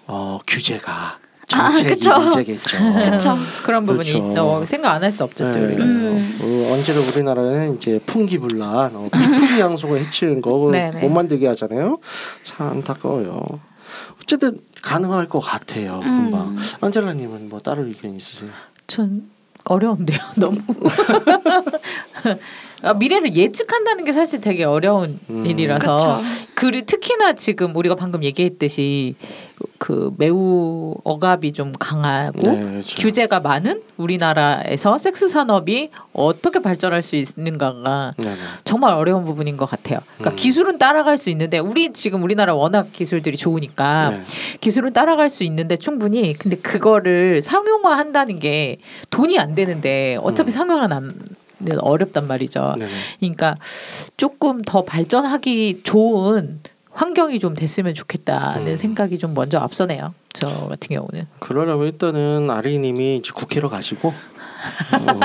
어, 0.08 0.38
규제가 0.46 1.18
아, 1.54 1.70
정책이 1.70 1.90
그쵸. 1.96 2.20
문제겠죠. 2.20 2.78
그쵸. 3.12 3.38
그런 3.64 3.86
부분이 3.86 4.12
그렇죠. 4.12 4.34
또 4.36 4.66
생각 4.66 4.92
안 4.94 5.02
할 5.04 5.12
수 5.14 5.24
없죠. 5.24 5.46
또 5.52 5.58
네. 5.58 5.66
우리가. 5.66 5.84
음. 5.84 6.40
어, 6.42 6.74
언제나 6.74 7.00
우리나라는 7.00 7.78
이제 7.78 8.00
풍기불란 8.06 8.92
어, 8.96 9.10
비풍기 9.12 9.60
양소가 9.62 9.96
해치는 9.96 10.42
거 10.42 10.70
네네. 10.74 11.00
못 11.00 11.10
만들게 11.10 11.48
하잖아요. 11.48 12.00
참 12.44 12.68
안타까워요. 12.70 13.46
어쨌든 14.30 14.60
가능할 14.84 15.28
것 15.28 15.40
같아요. 15.40 16.02
금방. 16.02 16.50
음. 16.50 16.58
안젤라님은 16.82 17.50
뭐 17.50 17.60
다른 17.60 17.88
의견 17.88 18.16
있으세요? 18.16 18.52
전 18.86 19.28
어려운데요. 19.64 20.20
너무 20.38 20.60
아, 22.24 22.36
미래를 22.98 23.36
예측한다는 23.36 24.06
게 24.06 24.14
사실 24.14 24.40
되게 24.42 24.64
어려운 24.64 25.20
음. 25.30 25.46
일이라서. 25.46 26.22
그리 26.56 26.82
특히나 26.84 27.34
지금 27.34 27.76
우리가 27.76 27.96
방금 27.96 28.24
얘기했듯이 28.24 29.16
그 29.78 30.14
매우 30.18 30.96
억압이 31.04 31.54
좀 31.54 31.72
강하고 31.78 32.40
네, 32.42 32.64
그렇죠. 32.64 32.96
규제가 33.02 33.40
많은 33.42 33.82
우리나라에서 33.98 34.98
섹스 34.98 35.28
산업이 35.30 35.90
어떻게 36.14 36.60
발전할 36.60 37.02
수 37.04 37.16
있는가가 37.16 38.14
네 38.18 38.26
네. 38.26 38.36
정말 38.66 38.94
어려운 38.94 39.24
부분인 39.26 39.58
것 39.58 39.66
같아요. 39.70 40.00
그러니까 40.18 40.32
음. 40.32 40.36
기술은 40.36 40.78
따라갈 40.80 41.18
수 41.18 41.30
있는데 41.30 41.60
우리 41.60 41.92
지금 41.94 42.24
우리나라 42.24 42.56
워낙 42.56 42.92
기술들이 42.92 43.38
좋으니까 43.38 44.10
네. 44.10 44.22
기술은 44.62 44.94
따라갈 44.94 45.30
수 45.30 45.44
있는데 45.46 45.76
충분히 45.78 46.34
근데 46.34 46.58
그거를 46.58 47.42
상용화한다는 47.42 48.40
게 48.40 48.78
돈이 49.10 49.40
안 49.40 49.56
되는데 49.56 50.18
어차피 50.22 50.52
음. 50.52 50.54
상용화는 50.54 50.96
안- 50.96 51.14
어렵단 51.80 52.28
말이죠. 52.28 52.76
네네. 52.78 52.91
그러니까 53.20 53.57
조금 54.18 54.62
더 54.62 54.84
발전하기 54.84 55.82
좋은 55.84 56.60
환경이 56.91 57.39
좀 57.39 57.55
됐으면 57.55 57.93
좋겠다는 57.93 58.74
음. 58.74 58.78
생각이 58.78 59.18
좀 59.18 59.34
먼저 59.34 59.60
앞서네요. 59.60 60.14
저 60.34 60.47
같은 60.47 60.95
경우는. 60.95 61.28
그러려면 61.39 61.88
일단은 61.88 62.49
아리님이 62.49 63.18
이제 63.18 63.32
국회로 63.34 63.70
가시고 63.70 64.10
어, 64.10 65.20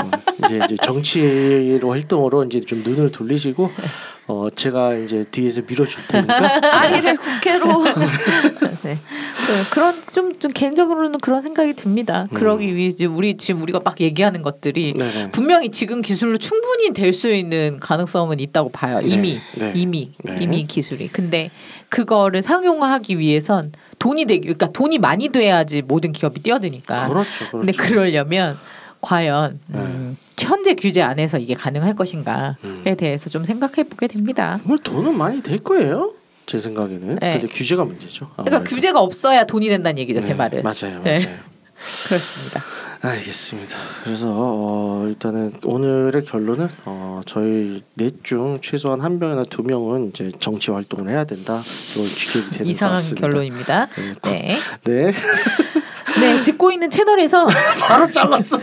이제, 0.45 0.61
이제 0.63 0.75
정치로 0.81 1.91
활동으로 1.91 2.45
이제 2.45 2.59
좀 2.61 2.81
눈을 2.83 3.11
돌리시고 3.11 3.69
어 4.27 4.49
제가 4.49 4.95
이제 4.95 5.23
뒤에서 5.29 5.61
밀어줄 5.67 6.01
테니까 6.07 6.59
아이를 6.81 7.15
국회로 7.17 7.83
네. 8.83 8.95
네, 8.95 9.63
그런 9.71 9.95
좀, 10.11 10.39
좀 10.39 10.51
개인적으로는 10.51 11.19
그런 11.19 11.43
생각이 11.43 11.73
듭니다. 11.73 12.27
음. 12.31 12.33
그러기 12.33 12.75
위해 12.75 12.91
우리 13.05 13.37
지금 13.37 13.61
우리가 13.61 13.81
막 13.83 14.01
얘기하는 14.01 14.41
것들이 14.41 14.93
네네. 14.93 15.31
분명히 15.31 15.69
지금 15.69 16.01
기술로 16.01 16.37
충분히 16.37 16.91
될 16.93 17.15
수 17.15 17.31
있는 17.31 17.77
가능성은 17.79 18.39
있다고 18.41 18.69
봐요. 18.71 18.99
네, 18.99 19.07
이미 19.07 19.39
네. 19.55 19.71
이미 19.73 20.11
네. 20.23 20.37
이미 20.41 20.65
기술이. 20.65 21.07
근데 21.07 21.49
그거를 21.89 22.41
상용화하기 22.41 23.17
위해선 23.19 23.71
돈이 23.99 24.25
되기 24.25 24.41
그러니까 24.41 24.71
돈이 24.71 24.97
많이 24.97 25.29
돼야지 25.29 25.81
모든 25.81 26.11
기업이 26.11 26.41
뛰어드니까. 26.41 27.07
그렇죠, 27.07 27.29
그렇죠. 27.37 27.57
근데 27.59 27.71
그러려면 27.71 28.57
과연 29.01 29.59
음, 29.75 30.17
현재 30.39 30.75
규제 30.75 31.01
안에서 31.01 31.37
이게 31.37 31.53
가능할 31.53 31.95
것인가에 31.95 32.53
음. 32.63 32.83
대해서 32.97 33.29
좀 33.29 33.45
생각해 33.45 33.87
보게 33.89 34.07
됩니다. 34.07 34.59
정말 34.61 34.79
돈은 34.79 35.17
많이 35.17 35.41
될 35.41 35.63
거예요. 35.63 36.13
제 36.45 36.59
생각에는. 36.59 37.17
네. 37.21 37.39
근데 37.39 37.47
규제가 37.47 37.83
문제죠. 37.85 38.29
그러니까 38.35 38.57
아무래도. 38.57 38.75
규제가 38.75 38.99
없어야 38.99 39.45
돈이 39.45 39.67
된다는 39.69 39.97
얘기죠, 39.99 40.21
제 40.21 40.29
네, 40.29 40.33
말은. 40.35 40.63
맞아요, 40.63 41.01
네. 41.03 41.19
맞아요. 41.25 41.37
그렇습니다. 42.07 42.61
알겠습니다. 43.01 43.77
그래서 44.03 44.27
어, 44.31 45.05
일단은 45.07 45.53
오늘의 45.63 46.25
결론은 46.25 46.67
어, 46.85 47.21
저희 47.25 47.83
넷 47.95 48.23
중 48.23 48.59
최소한 48.61 49.01
한 49.01 49.19
명이나 49.19 49.43
두 49.43 49.61
명은 49.63 50.09
이제 50.09 50.31
정치 50.39 50.71
활동을 50.71 51.11
해야 51.11 51.23
된다. 51.25 51.61
이걸 51.95 52.07
지켜야 52.07 52.43
되는 52.45 52.57
것 52.59 52.65
이상한. 52.69 52.99
결론입니다. 53.15 53.87
네, 53.87 54.13
구- 54.21 54.89
네. 54.89 55.13
네. 56.19 56.35
네, 56.35 56.41
듣고 56.43 56.71
있는 56.71 56.89
채널에서 56.89 57.45
바로 57.79 58.11
잘랐어. 58.11 58.59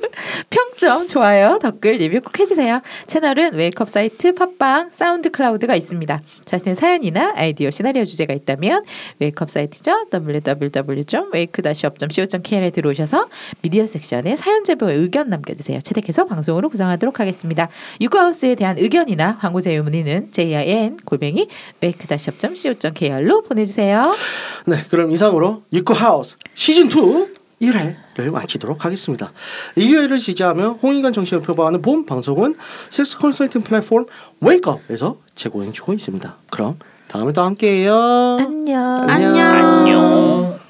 평점, 0.50 1.06
좋아요, 1.06 1.58
댓글 1.60 1.92
리뷰 1.92 2.20
꼭 2.20 2.38
해주세요. 2.38 2.82
채널은 3.06 3.54
웨이크업 3.54 3.88
사이트, 3.88 4.34
팟빵, 4.34 4.90
사운드 4.90 5.30
클라우드가 5.30 5.76
있습니다. 5.76 6.20
자신의 6.44 6.76
사연이나 6.76 7.32
아이디어, 7.36 7.70
시나리오 7.70 8.04
주제가 8.04 8.34
있다면 8.34 8.84
웨이크업 9.18 9.50
사이트죠. 9.50 10.08
www.wake-up.co.kr에 10.12 12.70
들어오셔서 12.70 13.28
미디어 13.62 13.86
섹션에 13.86 14.36
사연 14.36 14.64
제보에 14.64 14.92
의견 14.94 15.30
남겨주세요. 15.30 15.80
채택해서 15.80 16.26
방송으로 16.26 16.68
구성하도록 16.68 17.18
하겠습니다. 17.18 17.68
유쿠하우스에 18.00 18.54
대한 18.56 18.76
의견이나 18.78 19.38
광고 19.38 19.60
제휴 19.60 19.82
문의는 19.82 20.32
jin 20.32 20.98
골뱅이 21.04 21.48
wake-up.co.kr로 21.82 23.42
보내주세요. 23.42 24.16
네, 24.66 24.84
그럼 24.90 25.10
이상으로 25.12 25.62
유쿠 25.72 25.94
하우스 25.94 26.36
시즌 26.54 26.89
2 26.90 27.40
1회를 27.60 28.30
마치도록 28.30 28.84
하겠습니다. 28.84 29.32
1회를 29.76 30.18
지지하며 30.18 30.78
홍익관 30.82 31.12
정신을 31.12 31.42
표방하는 31.42 31.82
본 31.82 32.06
방송은 32.06 32.54
섹스 32.88 33.18
컨설팅 33.18 33.62
플랫폼 33.62 34.06
웨이크업에서 34.40 35.18
제공해주고 35.34 35.92
있습니다. 35.92 36.36
그럼 36.50 36.78
다음에 37.08 37.32
또 37.32 37.42
함께해요. 37.42 37.94
안녕. 38.40 38.96
안녕. 39.08 39.38
안녕. 39.38 40.69